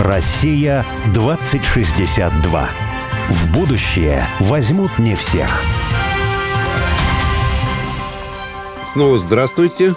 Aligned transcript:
Россия 0.00 0.86
2062. 1.12 2.68
В 3.30 3.52
будущее 3.52 4.24
возьмут 4.38 4.96
не 4.98 5.16
всех. 5.16 5.62
Снова 8.92 9.18
здравствуйте. 9.18 9.96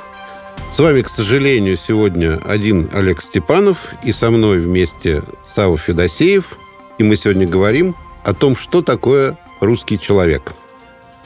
С 0.72 0.79
вами, 0.79 1.04
к 1.04 1.10
сожалению, 1.10 1.78
сегодня 1.78 2.40
один 2.44 2.89
Олег 2.93 3.21
Степанов 3.21 3.77
и 4.04 4.11
со 4.11 4.32
мной 4.32 4.59
вместе 4.59 5.21
Сава 5.43 5.77
Федосеев. 5.77 6.57
И 6.97 7.04
мы 7.04 7.15
сегодня 7.15 7.47
говорим 7.47 7.95
о 8.23 8.33
том, 8.33 8.55
что 8.55 8.81
такое 8.81 9.38
русский 9.59 9.99
человек– 9.99 10.54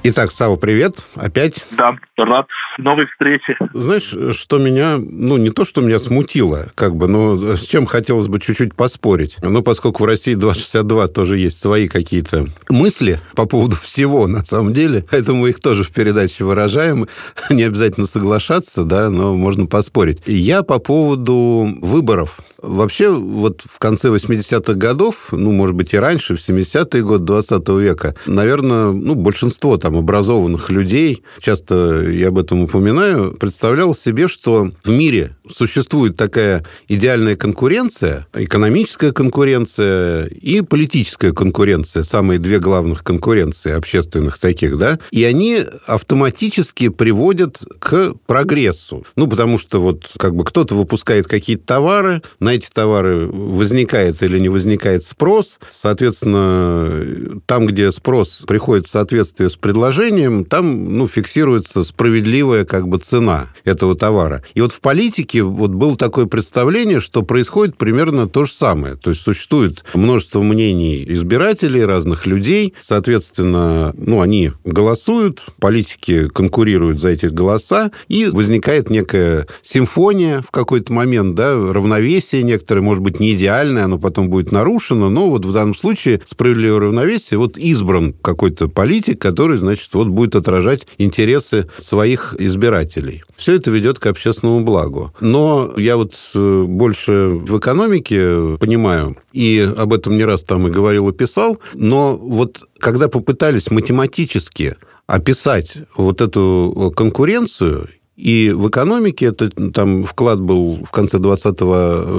Итак, 0.07 0.31
Сава, 0.31 0.55
привет. 0.55 0.97
Опять? 1.15 1.65
Да, 1.71 1.95
рад 2.17 2.47
новой 2.77 3.07
встрече. 3.07 3.57
Знаешь, 3.73 4.15
что 4.35 4.57
меня, 4.57 4.97
ну, 4.97 5.37
не 5.37 5.49
то, 5.49 5.65
что 5.65 5.81
меня 5.81 5.99
смутило, 5.99 6.71
как 6.75 6.95
бы, 6.95 7.07
но 7.07 7.55
с 7.55 7.65
чем 7.65 7.85
хотелось 7.85 8.27
бы 8.27 8.39
чуть-чуть 8.39 8.75
поспорить. 8.75 9.37
Ну, 9.41 9.61
поскольку 9.61 10.03
в 10.03 10.05
России 10.05 10.35
262 10.35 11.07
тоже 11.07 11.37
есть 11.37 11.59
свои 11.59 11.87
какие-то 11.87 12.47
мысли 12.69 13.19
по 13.35 13.45
поводу 13.45 13.75
всего, 13.75 14.27
на 14.27 14.43
самом 14.43 14.73
деле, 14.73 15.05
поэтому 15.09 15.41
мы 15.41 15.49
их 15.49 15.59
тоже 15.59 15.83
в 15.83 15.91
передаче 15.91 16.43
выражаем. 16.43 17.07
Не 17.49 17.63
обязательно 17.63 18.07
соглашаться, 18.07 18.83
да, 18.83 19.09
но 19.09 19.35
можно 19.35 19.65
поспорить. 19.65 20.19
Я 20.25 20.63
по 20.63 20.79
поводу 20.79 21.67
выборов. 21.81 22.39
Вообще, 22.61 23.11
вот 23.11 23.61
в 23.69 23.77
конце 23.77 24.09
80-х 24.09 24.73
годов, 24.73 25.27
ну, 25.31 25.51
может 25.51 25.75
быть, 25.75 25.93
и 25.93 25.97
раньше, 25.97 26.35
в 26.35 26.39
70-е 26.39 27.03
годы 27.03 27.25
20 27.25 27.69
века, 27.69 28.15
наверное, 28.25 28.91
ну, 28.91 29.13
большинство 29.13 29.77
там 29.77 29.97
образованных 29.97 30.69
людей, 30.71 31.23
часто 31.39 32.04
я 32.11 32.29
об 32.29 32.37
этом 32.37 32.63
упоминаю, 32.63 33.31
представлял 33.31 33.93
себе, 33.93 34.27
что 34.27 34.71
в 34.83 34.89
мире 34.89 35.35
существует 35.49 36.17
такая 36.17 36.65
идеальная 36.87 37.35
конкуренция, 37.35 38.27
экономическая 38.33 39.11
конкуренция 39.11 40.27
и 40.27 40.61
политическая 40.61 41.31
конкуренция, 41.31 42.03
самые 42.03 42.39
две 42.39 42.59
главных 42.59 43.03
конкуренции 43.03 43.71
общественных 43.71 44.39
таких, 44.39 44.77
да, 44.77 44.99
и 45.11 45.23
они 45.23 45.63
автоматически 45.85 46.89
приводят 46.89 47.59
к 47.79 48.13
прогрессу. 48.25 49.05
Ну, 49.15 49.27
потому 49.27 49.57
что 49.57 49.79
вот 49.79 50.11
как 50.17 50.35
бы 50.35 50.43
кто-то 50.43 50.75
выпускает 50.75 51.27
какие-то 51.27 51.65
товары, 51.65 52.21
на 52.39 52.53
эти 52.53 52.69
товары 52.69 53.27
возникает 53.27 54.21
или 54.23 54.39
не 54.39 54.49
возникает 54.49 55.03
спрос, 55.03 55.59
соответственно, 55.69 57.41
там, 57.45 57.65
где 57.65 57.91
спрос 57.91 58.43
приходит 58.47 58.87
в 58.87 58.91
соответствие 58.91 59.49
с 59.49 59.55
предложением, 59.55 60.45
там, 60.45 60.97
ну, 60.97 61.07
фиксируется 61.07 61.83
справедливая 61.83 62.65
как 62.65 62.87
бы 62.87 62.97
цена 62.97 63.49
этого 63.63 63.95
товара. 63.95 64.43
И 64.53 64.61
вот 64.61 64.71
в 64.71 64.79
политике 64.79 65.34
вот 65.41 65.71
было 65.71 65.95
такое 65.95 66.25
представление, 66.25 66.99
что 66.99 67.21
происходит 67.21 67.77
примерно 67.77 68.27
то 68.27 68.45
же 68.45 68.53
самое. 68.53 68.95
То 68.95 69.11
есть 69.11 69.21
существует 69.21 69.83
множество 69.93 70.41
мнений 70.41 71.03
избирателей, 71.07 71.83
разных 71.85 72.25
людей, 72.25 72.73
соответственно, 72.81 73.93
ну, 73.97 74.21
они 74.21 74.51
голосуют, 74.63 75.45
политики 75.59 76.27
конкурируют 76.27 76.99
за 76.99 77.09
эти 77.09 77.27
голоса, 77.27 77.91
и 78.07 78.27
возникает 78.27 78.89
некая 78.89 79.47
симфония 79.61 80.41
в 80.41 80.51
какой-то 80.51 80.93
момент, 80.93 81.35
да, 81.35 81.53
равновесие 81.53 82.43
некоторое, 82.43 82.81
может 82.81 83.03
быть, 83.03 83.19
не 83.19 83.33
идеальное, 83.33 83.85
оно 83.85 83.99
потом 83.99 84.29
будет 84.29 84.51
нарушено, 84.51 85.09
но 85.09 85.29
вот 85.29 85.45
в 85.45 85.51
данном 85.51 85.75
случае 85.75 86.21
справедливое 86.25 86.79
равновесие, 86.79 87.37
вот 87.37 87.57
избран 87.57 88.13
какой-то 88.21 88.67
политик, 88.67 89.19
который, 89.21 89.57
значит, 89.57 89.93
вот 89.93 90.07
будет 90.07 90.35
отражать 90.35 90.87
интересы 90.97 91.67
своих 91.77 92.35
избирателей. 92.39 93.23
Все 93.35 93.55
это 93.55 93.71
ведет 93.71 93.99
к 93.99 94.05
общественному 94.07 94.61
благу. 94.61 95.13
Но 95.25 95.73
я 95.75 95.97
вот 95.97 96.13
э, 96.35 96.63
больше 96.67 97.29
в 97.29 97.57
экономике 97.57 98.57
понимаю, 98.59 99.17
и 99.33 99.67
об 99.75 99.91
этом 99.91 100.17
не 100.17 100.23
раз 100.23 100.43
там 100.43 100.67
и 100.67 100.69
говорил 100.69 101.09
и 101.09 101.13
писал, 101.13 101.57
но 101.73 102.15
вот 102.15 102.63
когда 102.77 103.07
попытались 103.07 103.71
математически 103.71 104.75
описать 105.07 105.77
вот 105.97 106.21
эту 106.21 106.93
конкуренцию 106.95 107.89
и 108.15 108.53
в 108.55 108.69
экономике 108.69 109.25
это 109.25 109.49
там 109.49 110.05
вклад 110.05 110.39
был 110.39 110.79
в 110.85 110.91
конце 110.91 111.17
20 111.17 111.59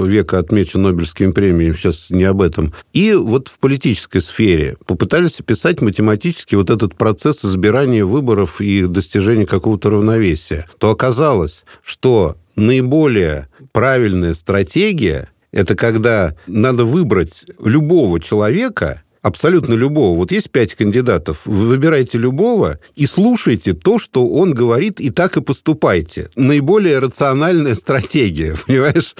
века 0.05 0.37
отмечен 0.37 0.81
Нобелевскими 0.81 1.31
премиями, 1.31 1.73
сейчас 1.73 2.09
не 2.09 2.25
об 2.25 2.41
этом. 2.41 2.73
И 2.91 3.13
вот 3.13 3.47
в 3.47 3.57
политической 3.57 4.19
сфере 4.19 4.75
попытались 4.85 5.39
описать 5.39 5.81
математически 5.81 6.55
вот 6.55 6.69
этот 6.69 6.95
процесс 6.95 7.43
избирания 7.45 8.05
выборов 8.05 8.59
и 8.59 8.85
достижения 8.85 9.45
какого-то 9.45 9.91
равновесия. 9.91 10.67
То 10.77 10.91
оказалось, 10.91 11.63
что 11.83 12.35
наиболее 12.57 13.47
правильная 13.71 14.33
стратегия– 14.33 15.29
это 15.51 15.75
когда 15.75 16.35
надо 16.45 16.83
выбрать 16.83 17.45
любого 17.63 18.19
человека– 18.19 19.03
абсолютно 19.27 19.73
любого. 19.73 20.17
Вот 20.17 20.31
есть 20.31 20.49
пять 20.49 20.73
кандидатов, 20.73 21.41
вы 21.45 21.67
выбираете 21.67 22.17
любого 22.17 22.79
и 22.95 23.05
слушайте 23.05 23.73
то, 23.73 23.99
что 23.99 24.27
он 24.27 24.53
говорит, 24.53 24.99
и 24.99 25.09
так 25.09 25.37
и 25.37 25.41
поступайте. 25.41 26.29
Наиболее 26.35 26.99
рациональная 26.99 27.75
стратегия, 27.75 28.55
понимаешь, 28.67 29.15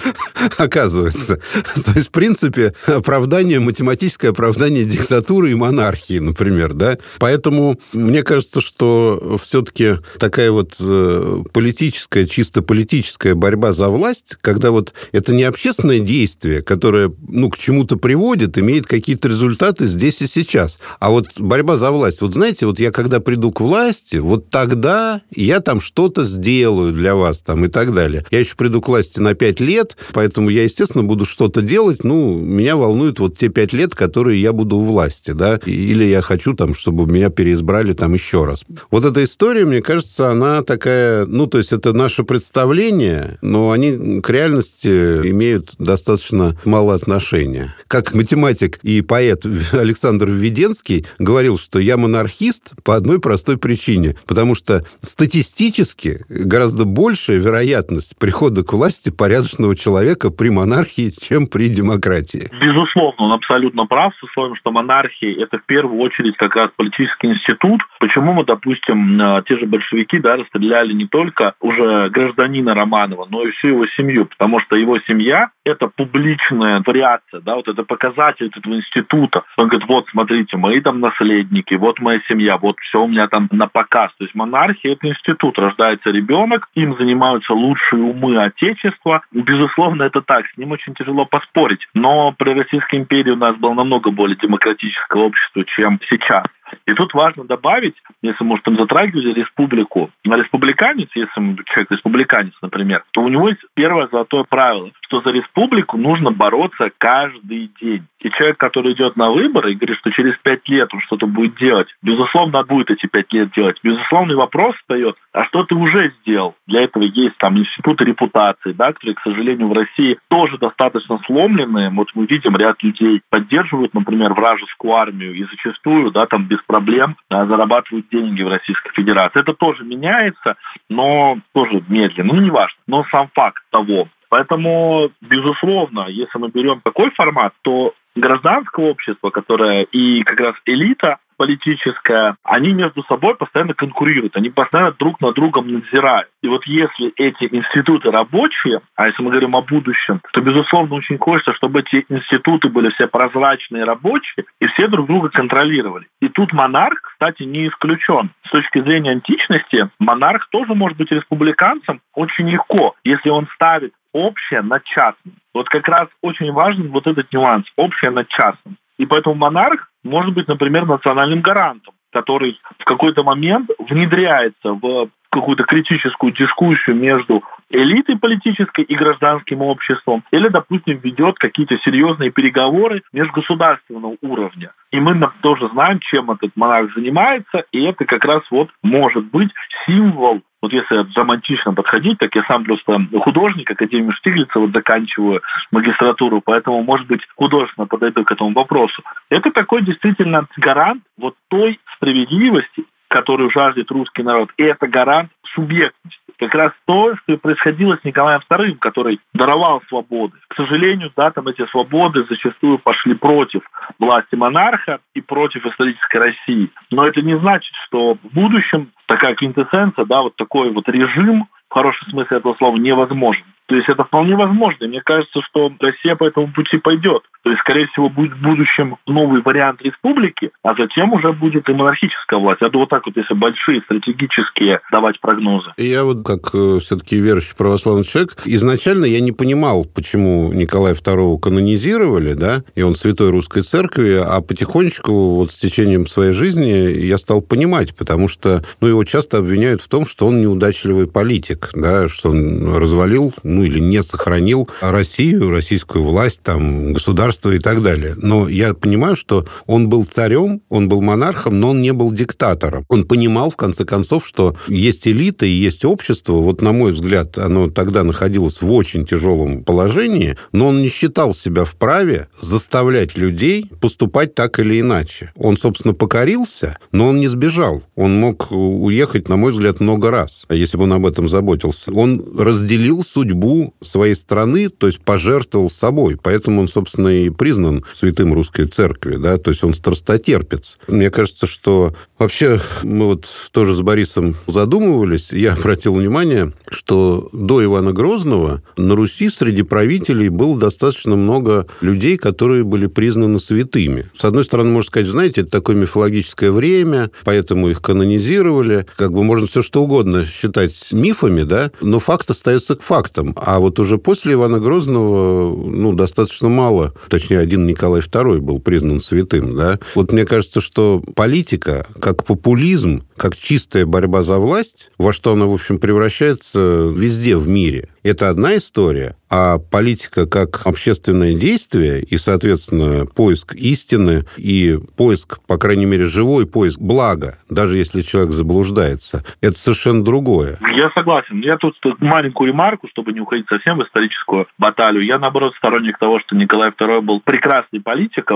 оказывается. 0.56 1.40
То 1.84 1.92
есть, 1.94 2.08
в 2.08 2.10
принципе, 2.10 2.74
оправдание, 2.86 3.60
математическое 3.60 4.28
оправдание 4.28 4.84
диктатуры 4.84 5.52
и 5.52 5.54
монархии, 5.54 6.18
например, 6.18 6.72
да. 6.72 6.98
Поэтому 7.18 7.78
мне 7.92 8.22
кажется, 8.22 8.60
что 8.60 9.38
все-таки 9.42 9.96
такая 10.18 10.50
вот 10.50 10.76
э, 10.80 11.42
политическая, 11.52 12.26
чисто 12.26 12.62
политическая 12.62 13.34
борьба 13.34 13.72
за 13.72 13.90
власть, 13.90 14.36
когда 14.40 14.70
вот 14.70 14.94
это 15.12 15.34
не 15.34 15.44
общественное 15.44 16.00
действие, 16.00 16.62
которое, 16.62 17.12
ну, 17.28 17.50
к 17.50 17.58
чему-то 17.58 17.96
приводит, 17.96 18.58
имеет 18.58 18.86
какие-то 18.86 19.28
результаты, 19.28 19.86
здесь 19.98 20.22
и 20.22 20.26
сейчас. 20.26 20.78
А 21.00 21.10
вот 21.10 21.26
борьба 21.38 21.76
за 21.76 21.90
власть. 21.90 22.20
Вот 22.20 22.34
знаете, 22.34 22.66
вот 22.66 22.80
я 22.80 22.90
когда 22.90 23.20
приду 23.20 23.52
к 23.52 23.60
власти, 23.60 24.16
вот 24.16 24.48
тогда 24.48 25.20
я 25.34 25.60
там 25.60 25.80
что-то 25.80 26.24
сделаю 26.24 26.92
для 26.92 27.14
вас 27.14 27.42
там 27.42 27.64
и 27.64 27.68
так 27.68 27.92
далее. 27.92 28.24
Я 28.30 28.40
еще 28.40 28.54
приду 28.56 28.80
к 28.80 28.88
власти 28.88 29.20
на 29.20 29.34
пять 29.34 29.60
лет, 29.60 29.96
поэтому 30.12 30.48
я, 30.50 30.62
естественно, 30.64 31.04
буду 31.04 31.24
что-то 31.24 31.62
делать. 31.62 32.04
Ну, 32.04 32.38
меня 32.38 32.76
волнуют 32.76 33.18
вот 33.18 33.36
те 33.36 33.48
пять 33.48 33.72
лет, 33.72 33.94
которые 33.94 34.40
я 34.40 34.52
буду 34.52 34.76
у 34.76 34.84
власти, 34.84 35.32
да, 35.32 35.60
или 35.66 36.04
я 36.04 36.22
хочу 36.22 36.54
там, 36.54 36.74
чтобы 36.74 37.06
меня 37.06 37.30
переизбрали 37.30 37.92
там 37.92 38.14
еще 38.14 38.44
раз. 38.44 38.64
Вот 38.90 39.04
эта 39.04 39.24
история, 39.24 39.64
мне 39.64 39.82
кажется, 39.82 40.30
она 40.30 40.62
такая, 40.62 41.26
ну, 41.26 41.46
то 41.46 41.58
есть 41.58 41.72
это 41.72 41.92
наше 41.92 42.22
представление, 42.24 43.38
но 43.42 43.70
они 43.70 44.20
к 44.20 44.30
реальности 44.30 44.88
имеют 44.88 45.74
достаточно 45.78 46.58
мало 46.64 46.94
отношения. 46.94 47.74
Как 47.88 48.14
математик 48.14 48.78
и 48.82 49.00
поэт 49.00 49.44
Александр 49.88 50.26
Введенский 50.26 51.06
говорил, 51.18 51.58
что 51.58 51.78
я 51.78 51.96
монархист 51.96 52.74
по 52.84 52.94
одной 52.94 53.20
простой 53.20 53.56
причине. 53.56 54.16
Потому 54.26 54.54
что 54.54 54.84
статистически 55.00 56.26
гораздо 56.28 56.84
большая 56.84 57.38
вероятность 57.38 58.18
прихода 58.18 58.62
к 58.64 58.72
власти 58.74 59.10
порядочного 59.10 59.74
человека 59.74 60.30
при 60.30 60.50
монархии, 60.50 61.10
чем 61.10 61.46
при 61.46 61.70
демократии. 61.70 62.50
Безусловно, 62.60 63.24
он 63.24 63.32
абсолютно 63.32 63.86
прав 63.86 64.14
с 64.18 64.22
условием, 64.22 64.56
что 64.56 64.70
монархия– 64.70 65.34
это 65.42 65.58
в 65.58 65.64
первую 65.64 66.00
очередь 66.00 66.36
как 66.36 66.54
раз 66.54 66.70
политический 66.76 67.28
институт. 67.28 67.80
Почему 67.98 68.34
мы, 68.34 68.44
допустим, 68.44 69.20
э, 69.20 69.42
те 69.48 69.58
же 69.58 69.66
большевики 69.66 70.18
да, 70.18 70.36
расстреляли 70.36 70.92
не 70.92 71.06
только 71.06 71.54
уже 71.60 72.10
гражданина 72.10 72.74
Романова, 72.74 73.26
но 73.30 73.42
и 73.44 73.52
всю 73.52 73.68
его 73.68 73.86
семью, 73.96 74.26
потому 74.26 74.60
что 74.60 74.76
его 74.76 74.98
семья– 75.00 75.50
это 75.64 75.88
публичная 75.88 76.82
вариация, 76.84 77.40
да, 77.40 77.56
вот 77.56 77.68
это 77.68 77.82
показатель 77.84 78.50
этого 78.54 78.74
института. 78.74 79.44
Он 79.56 79.67
говорит, 79.68 79.88
вот, 79.88 80.06
смотрите, 80.10 80.56
мои 80.56 80.80
там 80.80 81.00
наследники, 81.00 81.74
вот 81.74 82.00
моя 82.00 82.20
семья, 82.28 82.58
вот 82.58 82.78
все 82.80 83.02
у 83.02 83.08
меня 83.08 83.28
там 83.28 83.48
на 83.52 83.68
показ. 83.68 84.12
То 84.18 84.24
есть 84.24 84.34
монархия– 84.34 84.92
это 84.94 85.08
институт, 85.08 85.58
рождается 85.58 86.10
ребенок, 86.10 86.68
им 86.74 86.96
занимаются 86.96 87.52
лучшие 87.52 88.02
умы 88.02 88.36
Отечества. 88.42 89.22
Безусловно, 89.32 90.02
это 90.02 90.22
так, 90.22 90.46
с 90.46 90.56
ним 90.56 90.72
очень 90.72 90.94
тяжело 90.94 91.24
поспорить. 91.24 91.86
Но 91.94 92.32
при 92.32 92.50
Российской 92.50 92.96
империи 92.96 93.30
у 93.30 93.36
нас 93.36 93.56
было 93.56 93.74
намного 93.74 94.10
более 94.10 94.36
демократическое 94.36 95.22
общество, 95.22 95.64
чем 95.64 96.00
сейчас. 96.08 96.46
И 96.86 96.94
тут 96.94 97.14
важно 97.14 97.44
добавить, 97.44 97.94
если, 98.22 98.44
может, 98.44 98.64
там 98.64 98.76
затрагивать 98.76 99.36
республику, 99.36 100.10
а 100.28 100.36
республиканец, 100.36 101.08
если 101.14 101.32
человек 101.66 101.90
республиканец, 101.90 102.54
например, 102.62 103.04
то 103.12 103.22
у 103.22 103.28
него 103.28 103.48
есть 103.48 103.60
первое 103.74 104.08
золотое 104.08 104.44
правило, 104.44 104.90
что 105.00 105.20
за 105.22 105.30
республику 105.30 105.96
нужно 105.96 106.30
бороться 106.30 106.90
каждый 106.98 107.70
день. 107.80 108.04
И 108.20 108.30
человек, 108.30 108.58
который 108.58 108.92
идет 108.92 109.16
на 109.16 109.30
выборы 109.30 109.72
и 109.72 109.74
говорит, 109.74 109.98
что 109.98 110.10
через 110.10 110.36
пять 110.38 110.68
лет 110.68 110.92
он 110.92 111.00
что-то 111.00 111.26
будет 111.26 111.56
делать, 111.56 111.88
безусловно, 112.02 112.64
будет 112.64 112.90
эти 112.90 113.06
пять 113.06 113.32
лет 113.32 113.52
делать. 113.52 113.78
Безусловный 113.82 114.34
вопрос 114.34 114.74
встает, 114.76 115.16
а 115.32 115.44
что 115.44 115.64
ты 115.64 115.74
уже 115.74 116.12
сделал? 116.20 116.56
Для 116.66 116.82
этого 116.82 117.04
есть 117.04 117.36
там 117.38 117.58
институты 117.58 118.04
репутации, 118.04 118.72
да, 118.72 118.92
которые, 118.92 119.14
к 119.14 119.22
сожалению, 119.22 119.68
в 119.68 119.72
России 119.72 120.18
тоже 120.28 120.58
достаточно 120.58 121.18
сломленные. 121.26 121.90
Вот 121.90 122.08
мы 122.14 122.26
видим, 122.26 122.56
ряд 122.56 122.82
людей 122.82 123.22
поддерживают, 123.30 123.94
например, 123.94 124.34
вражескую 124.34 124.94
армию 124.94 125.34
и 125.34 125.44
зачастую, 125.44 126.10
да, 126.10 126.26
там 126.26 126.44
без 126.46 126.57
проблем 126.66 127.16
да, 127.30 127.46
зарабатывают 127.46 128.08
деньги 128.10 128.42
в 128.42 128.48
Российской 128.48 128.92
Федерации. 128.92 129.40
Это 129.40 129.54
тоже 129.54 129.84
меняется, 129.84 130.56
но 130.88 131.38
тоже 131.52 131.82
медленно, 131.88 132.34
ну, 132.34 132.40
не 132.40 132.50
важно. 132.50 132.78
Но 132.86 133.04
сам 133.10 133.28
факт 133.34 133.62
того, 133.70 134.08
Поэтому, 134.30 135.10
безусловно, 135.22 136.06
если 136.08 136.38
мы 136.38 136.50
берем 136.50 136.82
такой 136.82 137.10
формат, 137.12 137.54
то 137.62 137.94
гражданское 138.14 138.84
общество, 138.90 139.30
которое 139.30 139.84
и 139.84 140.22
как 140.22 140.38
раз 140.38 140.54
элита 140.66 141.16
политическая, 141.38 142.36
они 142.42 142.74
между 142.74 143.02
собой 143.04 143.36
постоянно 143.36 143.72
конкурируют, 143.72 144.36
они 144.36 144.50
постоянно 144.50 144.92
друг 144.92 145.20
на 145.22 145.32
другом 145.32 145.72
надзирают. 145.72 146.28
И 146.42 146.48
вот 146.48 146.66
если 146.66 147.12
эти 147.16 147.44
институты 147.44 148.10
рабочие, 148.10 148.80
а 148.96 149.06
если 149.06 149.22
мы 149.22 149.30
говорим 149.30 149.56
о 149.56 149.62
будущем, 149.62 150.20
то, 150.32 150.40
безусловно, 150.40 150.96
очень 150.96 151.16
хочется, 151.16 151.54
чтобы 151.54 151.80
эти 151.80 152.04
институты 152.08 152.68
были 152.68 152.90
все 152.90 153.06
прозрачные, 153.06 153.84
рабочие, 153.84 154.44
и 154.60 154.66
все 154.66 154.88
друг 154.88 155.06
друга 155.06 155.30
контролировали. 155.30 156.08
И 156.20 156.28
тут 156.28 156.52
монарх, 156.52 157.00
кстати, 157.02 157.44
не 157.44 157.68
исключен. 157.68 158.30
С 158.44 158.50
точки 158.50 158.80
зрения 158.80 159.12
античности, 159.12 159.88
монарх 159.98 160.48
тоже 160.50 160.74
может 160.74 160.98
быть 160.98 161.12
республиканцем 161.12 162.00
очень 162.14 162.50
легко, 162.50 162.94
если 163.04 163.30
он 163.30 163.46
ставит 163.54 163.92
общее 164.12 164.62
над 164.62 164.82
частным. 164.84 165.34
Вот 165.54 165.68
как 165.68 165.86
раз 165.86 166.08
очень 166.22 166.52
важен 166.52 166.88
вот 166.88 167.06
этот 167.06 167.32
нюанс, 167.32 167.66
общее 167.76 168.10
над 168.10 168.28
частным. 168.28 168.76
И 168.98 169.06
поэтому 169.06 169.34
монарх 169.36 169.88
может 170.04 170.34
быть, 170.34 170.48
например, 170.48 170.86
национальным 170.86 171.40
гарантом, 171.40 171.94
который 172.12 172.60
в 172.78 172.84
какой-то 172.84 173.22
момент 173.22 173.70
внедряется 173.78 174.72
в 174.72 175.08
какую-то 175.30 175.64
критическую 175.64 176.32
дискуссию 176.32 176.96
между 176.96 177.44
элитой 177.70 178.18
политической 178.18 178.82
и 178.82 178.94
гражданским 178.94 179.60
обществом, 179.60 180.24
или, 180.30 180.48
допустим, 180.48 180.98
ведет 180.98 181.38
какие-то 181.38 181.76
серьезные 181.78 182.30
переговоры 182.30 183.02
межгосударственного 183.12 184.16
уровня. 184.22 184.72
И 184.90 184.98
мы 184.98 185.20
тоже 185.42 185.68
знаем, 185.68 186.00
чем 186.00 186.30
этот 186.30 186.52
монарх 186.56 186.94
занимается, 186.94 187.64
и 187.72 187.84
это 187.84 188.06
как 188.06 188.24
раз 188.24 188.42
вот 188.50 188.70
может 188.82 189.24
быть 189.26 189.50
символ 189.84 190.40
вот 190.60 190.72
если 190.72 191.06
романтично 191.14 191.72
подходить, 191.72 192.18
так 192.18 192.34
я 192.34 192.42
сам 192.44 192.64
просто 192.64 193.00
художник, 193.20 193.70
Академию 193.70 194.12
Штиглица, 194.12 194.58
вот 194.58 194.72
заканчиваю 194.72 195.42
магистратуру, 195.70 196.40
поэтому, 196.44 196.82
может 196.82 197.06
быть, 197.06 197.20
художественно 197.36 197.86
подойду 197.86 198.24
к 198.24 198.32
этому 198.32 198.52
вопросу. 198.52 199.02
Это 199.28 199.50
такой 199.50 199.82
действительно 199.82 200.46
гарант 200.56 201.02
вот 201.16 201.34
той 201.48 201.78
справедливости, 201.94 202.84
которую 203.08 203.50
жаждет 203.50 203.90
русский 203.90 204.22
народ, 204.22 204.50
и 204.56 204.64
это 204.64 204.88
гарант 204.88 205.30
субъектности. 205.54 206.27
Как 206.38 206.54
раз 206.54 206.72
то, 206.86 207.16
что 207.16 207.36
происходило 207.36 207.96
с 207.96 208.04
Николаем 208.04 208.40
II, 208.48 208.76
который 208.78 209.20
даровал 209.34 209.82
свободы. 209.88 210.36
К 210.48 210.54
сожалению, 210.54 211.12
да, 211.16 211.30
там 211.30 211.48
эти 211.48 211.66
свободы 211.66 212.24
зачастую 212.28 212.78
пошли 212.78 213.14
против 213.14 213.62
власти 213.98 214.36
монарха 214.36 215.00
и 215.14 215.20
против 215.20 215.66
исторической 215.66 216.18
России. 216.18 216.70
Но 216.90 217.06
это 217.06 217.22
не 217.22 217.36
значит, 217.38 217.74
что 217.86 218.14
в 218.14 218.32
будущем 218.32 218.92
такая 219.06 219.34
квинтэссенция, 219.34 220.04
да, 220.04 220.22
вот 220.22 220.36
такой 220.36 220.70
вот 220.70 220.88
режим, 220.88 221.48
в 221.68 221.74
хорошем 221.74 222.08
смысле 222.08 222.38
этого 222.38 222.54
слова, 222.54 222.76
невозможен. 222.76 223.44
То 223.68 223.76
есть 223.76 223.88
это 223.88 224.04
вполне 224.04 224.34
возможно. 224.34 224.88
Мне 224.88 225.02
кажется, 225.02 225.40
что 225.42 225.70
Россия 225.78 226.16
по 226.16 226.24
этому 226.24 226.50
пути 226.52 226.78
пойдет. 226.78 227.22
То 227.42 227.50
есть, 227.50 227.60
скорее 227.60 227.86
всего, 227.88 228.08
будет 228.08 228.32
в 228.32 228.42
будущем 228.42 228.96
новый 229.06 229.42
вариант 229.42 229.82
республики, 229.82 230.50
а 230.62 230.74
затем 230.74 231.12
уже 231.12 231.32
будет 231.32 231.68
и 231.68 231.72
монархическая 231.72 232.40
власть. 232.40 232.62
Это 232.62 232.76
вот 232.78 232.88
так 232.88 233.06
вот, 233.06 233.16
если 233.16 233.34
большие 233.34 233.82
стратегические 233.82 234.80
давать 234.90 235.20
прогнозы. 235.20 235.72
Я 235.76 236.04
вот 236.04 236.26
как 236.26 236.54
э, 236.54 236.78
все-таки 236.80 237.16
верующий 237.16 237.54
православный 237.56 238.04
человек, 238.04 238.36
изначально 238.44 239.04
я 239.04 239.20
не 239.20 239.32
понимал, 239.32 239.84
почему 239.84 240.50
Николая 240.52 240.94
II 240.94 241.38
канонизировали, 241.38 242.32
да, 242.32 242.62
и 242.74 242.82
он 242.82 242.94
святой 242.94 243.30
русской 243.30 243.62
церкви, 243.62 244.22
а 244.24 244.40
потихонечку 244.40 245.36
вот 245.36 245.50
с 245.50 245.56
течением 245.56 246.06
своей 246.06 246.32
жизни 246.32 246.68
я 246.68 247.18
стал 247.18 247.42
понимать, 247.42 247.94
потому 247.94 248.28
что, 248.28 248.64
ну, 248.80 248.88
его 248.88 249.04
часто 249.04 249.38
обвиняют 249.38 249.80
в 249.80 249.88
том, 249.88 250.06
что 250.06 250.26
он 250.26 250.40
неудачливый 250.40 251.06
политик, 251.06 251.70
да, 251.74 252.08
что 252.08 252.30
он 252.30 252.76
развалил 252.76 253.34
ну 253.58 253.64
или 253.64 253.80
не 253.80 254.04
сохранил 254.04 254.68
Россию, 254.80 255.50
российскую 255.50 256.04
власть, 256.04 256.42
там, 256.44 256.92
государство 256.92 257.50
и 257.50 257.58
так 257.58 257.82
далее. 257.82 258.14
Но 258.16 258.48
я 258.48 258.72
понимаю, 258.72 259.16
что 259.16 259.46
он 259.66 259.88
был 259.88 260.04
царем, 260.04 260.62
он 260.68 260.88
был 260.88 261.02
монархом, 261.02 261.58
но 261.58 261.70
он 261.70 261.82
не 261.82 261.92
был 261.92 262.12
диктатором. 262.12 262.84
Он 262.88 263.04
понимал, 263.04 263.50
в 263.50 263.56
конце 263.56 263.84
концов, 263.84 264.24
что 264.24 264.54
есть 264.68 265.08
элита 265.08 265.44
и 265.44 265.50
есть 265.50 265.84
общество. 265.84 266.34
Вот, 266.34 266.60
на 266.60 266.70
мой 266.70 266.92
взгляд, 266.92 267.36
оно 267.36 267.68
тогда 267.68 268.04
находилось 268.04 268.62
в 268.62 268.70
очень 268.70 269.04
тяжелом 269.04 269.64
положении, 269.64 270.36
но 270.52 270.68
он 270.68 270.80
не 270.80 270.88
считал 270.88 271.34
себя 271.34 271.64
вправе 271.64 272.28
заставлять 272.40 273.16
людей 273.16 273.68
поступать 273.80 274.36
так 274.36 274.60
или 274.60 274.80
иначе. 274.80 275.32
Он, 275.36 275.56
собственно, 275.56 275.94
покорился, 275.94 276.78
но 276.92 277.08
он 277.08 277.18
не 277.18 277.26
сбежал. 277.26 277.82
Он 277.96 278.20
мог 278.20 278.52
уехать, 278.52 279.28
на 279.28 279.34
мой 279.34 279.50
взгляд, 279.50 279.80
много 279.80 280.12
раз, 280.12 280.44
если 280.48 280.76
бы 280.76 280.84
он 280.84 280.92
об 280.92 281.06
этом 281.06 281.28
заботился. 281.28 281.90
Он 281.92 282.22
разделил 282.38 283.02
судьбу 283.02 283.47
судьбу 283.48 283.74
своей 283.80 284.14
страны, 284.14 284.68
то 284.68 284.86
есть 284.86 285.00
пожертвовал 285.00 285.70
собой. 285.70 286.18
Поэтому 286.22 286.60
он, 286.60 286.68
собственно, 286.68 287.08
и 287.08 287.30
признан 287.30 287.84
святым 287.92 288.32
русской 288.32 288.66
церкви, 288.66 289.16
да, 289.16 289.38
то 289.38 289.50
есть 289.50 289.64
он 289.64 289.74
страстотерпец. 289.74 290.78
Мне 290.88 291.10
кажется, 291.10 291.46
что 291.46 291.94
вообще 292.18 292.60
мы 292.82 293.06
вот 293.06 293.26
тоже 293.52 293.74
с 293.74 293.80
Борисом 293.80 294.36
задумывались, 294.46 295.32
я 295.32 295.54
обратил 295.54 295.94
внимание, 295.94 296.52
что 296.68 297.28
до 297.32 297.64
Ивана 297.64 297.92
Грозного 297.92 298.62
на 298.76 298.94
Руси 298.94 299.28
среди 299.28 299.62
правителей 299.62 300.28
было 300.28 300.58
достаточно 300.58 301.16
много 301.16 301.66
людей, 301.80 302.16
которые 302.16 302.64
были 302.64 302.86
признаны 302.86 303.38
святыми. 303.38 304.10
С 304.16 304.24
одной 304.24 304.44
стороны, 304.44 304.70
можно 304.70 304.88
сказать, 304.88 305.08
знаете, 305.08 305.42
это 305.42 305.50
такое 305.50 305.76
мифологическое 305.76 306.50
время, 306.50 307.10
поэтому 307.24 307.68
их 307.68 307.80
канонизировали. 307.80 308.86
Как 308.96 309.12
бы 309.12 309.22
можно 309.22 309.46
все 309.46 309.62
что 309.62 309.82
угодно 309.82 310.24
считать 310.24 310.74
мифами, 310.92 311.42
да, 311.42 311.70
но 311.80 312.00
факт 312.00 312.30
остается 312.30 312.76
фактом. 312.80 313.34
А 313.36 313.58
вот 313.58 313.78
уже 313.78 313.98
после 313.98 314.34
Ивана 314.34 314.60
Грозного, 314.60 315.54
ну, 315.56 315.92
достаточно 315.92 316.48
мало, 316.48 316.94
точнее, 317.08 317.38
один 317.38 317.66
Николай 317.66 318.00
II 318.00 318.38
был 318.38 318.58
признан 318.58 319.00
святым, 319.00 319.56
да. 319.56 319.78
Вот 319.94 320.12
мне 320.12 320.24
кажется, 320.24 320.60
что 320.60 321.02
политика, 321.14 321.86
как 322.08 322.24
популизм, 322.24 323.02
как 323.18 323.36
чистая 323.36 323.84
борьба 323.84 324.22
за 324.22 324.38
власть, 324.38 324.90
во 324.96 325.12
что 325.12 325.32
она, 325.32 325.46
в 325.46 325.52
общем, 325.52 325.78
превращается 325.78 326.90
везде 326.94 327.36
в 327.36 327.48
мире, 327.48 327.88
это 328.02 328.28
одна 328.30 328.56
история, 328.56 329.16
а 329.28 329.58
политика 329.58 330.26
как 330.26 330.66
общественное 330.66 331.34
действие 331.34 332.02
и, 332.02 332.16
соответственно, 332.16 333.04
поиск 333.04 333.54
истины 333.54 334.24
и 334.38 334.78
поиск, 334.96 335.40
по 335.46 335.58
крайней 335.58 335.84
мере, 335.84 336.06
живой 336.06 336.46
поиск 336.46 336.80
блага, 336.80 337.36
даже 337.50 337.76
если 337.76 338.00
человек 338.00 338.32
заблуждается, 338.32 339.24
это 339.42 339.58
совершенно 339.58 340.02
другое. 340.02 340.58
Я 340.74 340.90
согласен. 340.90 341.40
Я 341.40 341.58
тут 341.58 341.76
маленькую 342.00 342.48
ремарку, 342.48 342.88
чтобы 342.88 343.12
не 343.12 343.20
уходить 343.20 343.46
совсем 343.48 343.78
в 343.78 343.82
историческую 343.82 344.46
баталию. 344.56 345.04
Я, 345.04 345.18
наоборот, 345.18 345.54
сторонник 345.56 345.98
того, 345.98 346.20
что 346.20 346.36
Николай 346.36 346.70
II 346.70 347.02
был 347.02 347.20
прекрасный 347.20 347.80
политик, 347.80 348.30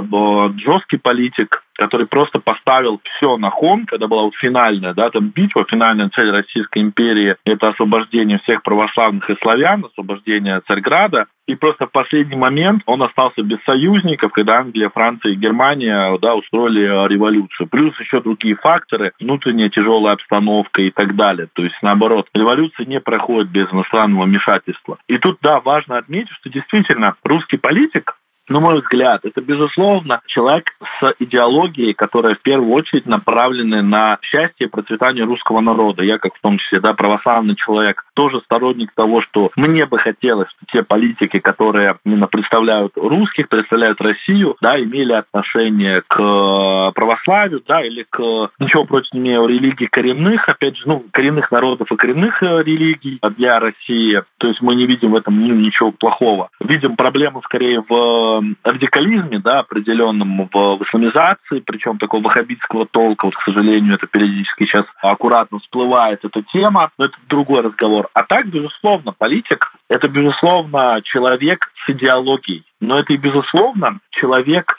жесткий 0.63 0.99
политик, 0.99 1.63
который 1.75 2.07
просто 2.07 2.39
поставил 2.39 3.01
все 3.17 3.39
на 3.39 3.51
хон, 3.51 3.87
когда 3.87 4.07
была 4.07 4.25
вот 4.25 4.35
финальная, 4.35 4.72
да, 4.81 5.11
там 5.11 5.29
битва, 5.29 5.65
финальная 5.69 6.09
цель 6.11 6.31
Российской 6.31 6.79
империи– 6.81 7.37
это 7.45 7.69
освобождение 7.69 8.39
всех 8.39 8.63
православных 8.63 9.29
и 9.31 9.37
славян, 9.43 9.85
освобождение 9.85 10.61
Царьграда. 10.67 11.27
И 11.49 11.57
просто 11.57 11.87
в 11.87 11.91
последний 11.91 12.37
момент 12.37 12.83
он 12.87 13.03
остался 13.03 13.43
без 13.43 13.59
союзников, 13.65 14.33
когда 14.33 14.61
Англия, 14.61 14.91
Франция 14.91 15.33
и 15.33 15.37
Германия 15.37 16.17
да, 16.19 16.37
устроили 16.37 17.09
революцию. 17.09 17.69
Плюс 17.69 17.99
еще 17.99 18.21
другие 18.21 18.55
факторы, 18.55 19.13
внутренняя 19.19 19.69
тяжелая 19.69 20.15
обстановка 20.15 20.83
и 20.83 20.91
так 20.91 21.17
далее. 21.17 21.49
То 21.53 21.65
есть, 21.65 21.77
наоборот, 21.83 22.29
революция 22.33 22.87
не 22.87 23.01
проходит 23.01 23.51
без 23.51 23.73
иностранного 23.73 24.25
вмешательства. 24.25 24.99
И 25.09 25.19
тут, 25.19 25.39
да, 25.43 25.61
важно 25.61 25.99
отметить, 25.99 26.33
что 26.41 26.49
действительно 26.49 27.17
русский 27.25 27.57
политик 27.57 28.15
на 28.53 28.61
мой 28.61 28.81
взгляд, 28.81 29.25
это, 29.25 29.41
безусловно, 29.41 30.21
человек 30.27 30.73
с 31.01 31.15
идеологией, 31.19 31.95
которая 31.95 32.35
в 32.35 32.43
первую 32.43 32.73
очередь 32.73 33.07
направлена 33.07 33.83
на 33.83 34.19
счастье 34.21 34.67
и 34.67 34.71
процветание 34.71 35.25
русского 35.25 35.61
народа. 35.61 36.03
Я, 36.03 36.19
как 36.19 36.35
в 36.35 36.41
том 36.41 36.59
числе, 36.59 36.81
да, 36.81 36.93
православный 36.93 37.57
человек, 37.57 38.05
тоже 38.15 38.41
сторонник 38.45 38.93
того, 38.95 39.23
что 39.23 39.51
мне 39.57 39.87
бы 39.87 39.99
хотелось, 39.99 40.49
что 40.51 40.67
те 40.71 40.83
политики, 40.83 41.39
которые 41.39 41.97
именно 42.05 42.27
представляют 42.27 42.93
русских, 42.97 43.49
представляют 43.49 44.01
Россию, 44.01 44.57
да, 44.61 44.79
имели 44.79 45.13
отношение 45.13 46.03
к 46.07 46.93
православию, 46.95 47.63
да, 47.67 47.83
или 47.83 48.05
к, 48.09 48.51
ничего 48.59 48.85
против 48.85 49.15
не 49.15 49.21
имею, 49.21 49.47
религии 49.47 49.87
коренных, 49.87 50.49
опять 50.49 50.77
же, 50.77 50.83
ну, 50.87 51.05
коренных 51.11 51.51
народов 51.51 51.91
и 51.91 51.97
коренных 51.97 52.43
э, 52.43 52.63
религий 52.63 53.19
для 53.37 53.59
России. 53.59 54.23
То 54.39 54.49
есть 54.49 54.61
мы 54.61 54.75
не 54.75 54.87
видим 54.87 55.13
в 55.13 55.17
этом 55.17 55.41
ну, 55.41 55.55
ничего 55.55 55.91
плохого. 55.93 56.51
Видим 56.61 56.97
проблему 56.97 57.41
скорее 57.43 57.83
в 57.89 58.42
радикализме, 58.65 59.39
да, 59.39 59.61
определенном 59.61 60.49
в, 60.53 60.77
в 60.79 60.83
исламизации, 60.83 61.61
причем 61.65 61.99
такого 61.99 62.23
ваххабитского 62.23 62.87
толка, 62.87 63.27
вот, 63.27 63.37
к 63.37 63.43
сожалению, 63.43 63.95
это 63.95 64.07
периодически 64.07 64.65
сейчас 64.65 64.87
аккуратно 65.03 65.59
всплывает 65.59 66.25
эта 66.25 66.43
тема, 66.43 66.91
но 66.99 67.07
это 67.07 67.17
другой 67.29 67.63
разговор. 67.63 68.09
А 68.15 68.25
так, 68.25 68.47
безусловно, 68.47 69.13
политик– 69.13 69.73
это, 69.89 70.09
безусловно, 70.09 71.01
человек 71.03 71.71
с 71.85 71.91
идеологией, 71.91 72.65
но 72.81 72.99
это 72.99 73.13
и, 73.13 73.17
безусловно, 73.17 74.01
человек 74.11 74.77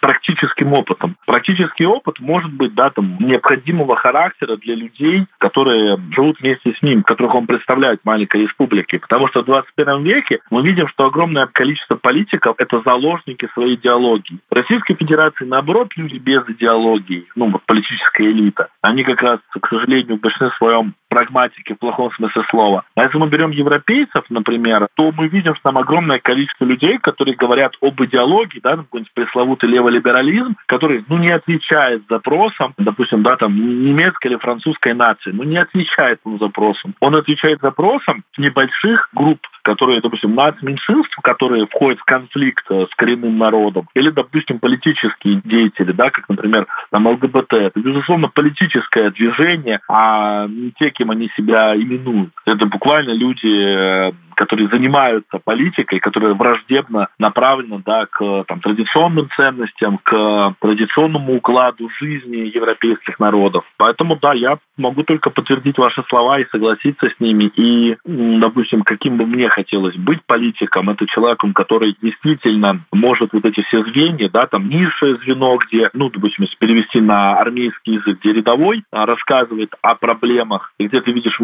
практическим 0.00 0.72
опытом. 0.72 1.16
Практический 1.26 1.86
опыт 1.86 2.20
может 2.20 2.52
быть 2.52 2.74
да, 2.74 2.90
там, 2.90 3.16
необходимого 3.18 3.96
характера 3.96 4.56
для 4.56 4.74
людей, 4.74 5.26
которые 5.38 5.98
живут 6.10 6.40
вместе 6.40 6.74
с 6.74 6.82
ним, 6.82 7.02
которых 7.02 7.34
он 7.34 7.46
представляет 7.46 8.04
маленькой 8.04 8.42
республике. 8.42 8.98
Потому 8.98 9.28
что 9.28 9.42
в 9.42 9.46
21 9.46 10.02
веке 10.02 10.40
мы 10.50 10.62
видим, 10.62 10.88
что 10.88 11.06
огромное 11.06 11.46
количество 11.46 11.96
политиков– 11.96 12.56
это 12.58 12.80
заложники 12.84 13.48
своей 13.54 13.76
идеологии. 13.76 14.38
В 14.50 14.54
Российской 14.54 14.94
Федерации, 14.94 15.44
наоборот, 15.44 15.88
люди 15.96 16.18
без 16.18 16.42
идеологии, 16.48 17.26
ну, 17.36 17.50
вот 17.50 17.62
политическая 17.64 18.30
элита, 18.30 18.68
они 18.82 19.04
как 19.04 19.22
раз, 19.22 19.40
к 19.50 19.68
сожалению, 19.68 20.16
в 20.16 20.20
большинстве 20.20 20.50
своем 20.56 20.94
прагматики 21.18 21.72
в 21.72 21.78
плохом 21.78 22.12
смысле 22.12 22.42
слова. 22.48 22.84
А 22.94 23.02
если 23.02 23.18
мы 23.18 23.28
берем 23.28 23.50
европейцев, 23.50 24.24
например, 24.28 24.86
то 24.94 25.10
мы 25.10 25.26
видим, 25.26 25.54
что 25.54 25.64
там 25.64 25.78
огромное 25.78 26.20
количество 26.20 26.64
людей, 26.64 26.98
которые 26.98 27.34
говорят 27.34 27.72
об 27.80 28.00
идеологии, 28.04 28.60
да, 28.62 28.76
какой-нибудь 28.76 29.12
пресловутый 29.14 29.68
леволиберализм, 29.68 30.54
который, 30.66 31.04
ну, 31.08 31.18
не 31.18 31.30
отвечает 31.30 32.02
запросам, 32.08 32.72
допустим, 32.78 33.24
да, 33.24 33.36
там, 33.36 33.52
немецкой 33.56 34.28
или 34.28 34.36
французской 34.36 34.94
нации, 34.94 35.32
ну, 35.32 35.42
не 35.42 35.56
отвечает 35.56 36.20
ему 36.24 36.38
запросам. 36.38 36.94
Он 37.00 37.16
отвечает 37.16 37.58
запросам 37.60 38.22
небольших 38.36 39.08
групп, 39.12 39.40
которые, 39.62 40.00
допустим, 40.00 40.34
нацменьшинств, 40.34 41.16
которые 41.22 41.66
входят 41.66 41.98
в 41.98 42.04
конфликт 42.04 42.64
э, 42.70 42.86
с 42.90 42.94
коренным 42.94 43.36
народом, 43.38 43.88
или, 43.94 44.10
допустим, 44.10 44.60
политические 44.60 45.42
деятели, 45.44 45.92
да, 45.92 46.10
как, 46.10 46.28
например, 46.28 46.66
там, 46.90 47.06
ЛГБТ. 47.06 47.52
Это, 47.52 47.80
безусловно, 47.80 48.28
политическое 48.28 49.10
движение, 49.10 49.80
а 49.88 50.46
не 50.46 50.72
те, 50.78 50.90
кем 50.90 51.07
они 51.10 51.30
себя 51.36 51.76
именуют. 51.76 52.32
Это 52.46 52.66
буквально 52.66 53.12
люди 53.12 53.46
э, 53.46 54.12
которые 54.38 54.68
занимаются 54.68 55.40
политикой, 55.44 55.98
которая 55.98 56.32
враждебно 56.32 57.08
направлена 57.18 57.82
да, 57.84 58.06
к 58.06 58.44
там, 58.46 58.60
традиционным 58.60 59.28
ценностям, 59.34 59.98
к 59.98 60.54
традиционному 60.60 61.38
укладу 61.38 61.90
жизни 61.98 62.48
европейских 62.54 63.18
народов. 63.18 63.64
Поэтому, 63.78 64.16
да, 64.16 64.34
я 64.34 64.58
могу 64.76 65.02
только 65.02 65.30
подтвердить 65.30 65.76
ваши 65.76 66.04
слова 66.08 66.38
и 66.38 66.46
согласиться 66.52 67.10
с 67.10 67.18
ними. 67.18 67.50
И, 67.56 67.96
допустим, 68.04 68.82
каким 68.82 69.16
бы 69.16 69.26
мне 69.26 69.48
хотелось 69.48 69.96
быть 69.96 70.20
политиком, 70.24 70.88
это 70.88 71.04
человеком, 71.08 71.52
который 71.52 71.96
действительно 72.00 72.84
может 72.92 73.32
вот 73.32 73.44
эти 73.44 73.62
все 73.62 73.82
звенья, 73.86 74.30
да, 74.30 74.46
там 74.46 74.68
низшее 74.68 75.16
звено, 75.16 75.56
где, 75.56 75.90
ну, 75.94 76.10
допустим, 76.10 76.44
если 76.44 76.56
перевести 76.58 77.00
на 77.00 77.40
армейский 77.40 77.94
язык, 77.94 78.20
где 78.20 78.34
рядовой 78.34 78.84
а, 78.92 79.04
рассказывает 79.04 79.74
о 79.82 79.96
проблемах, 79.96 80.72
и 80.78 80.87
где 80.88 81.00
ты 81.00 81.12
видишь 81.12 81.36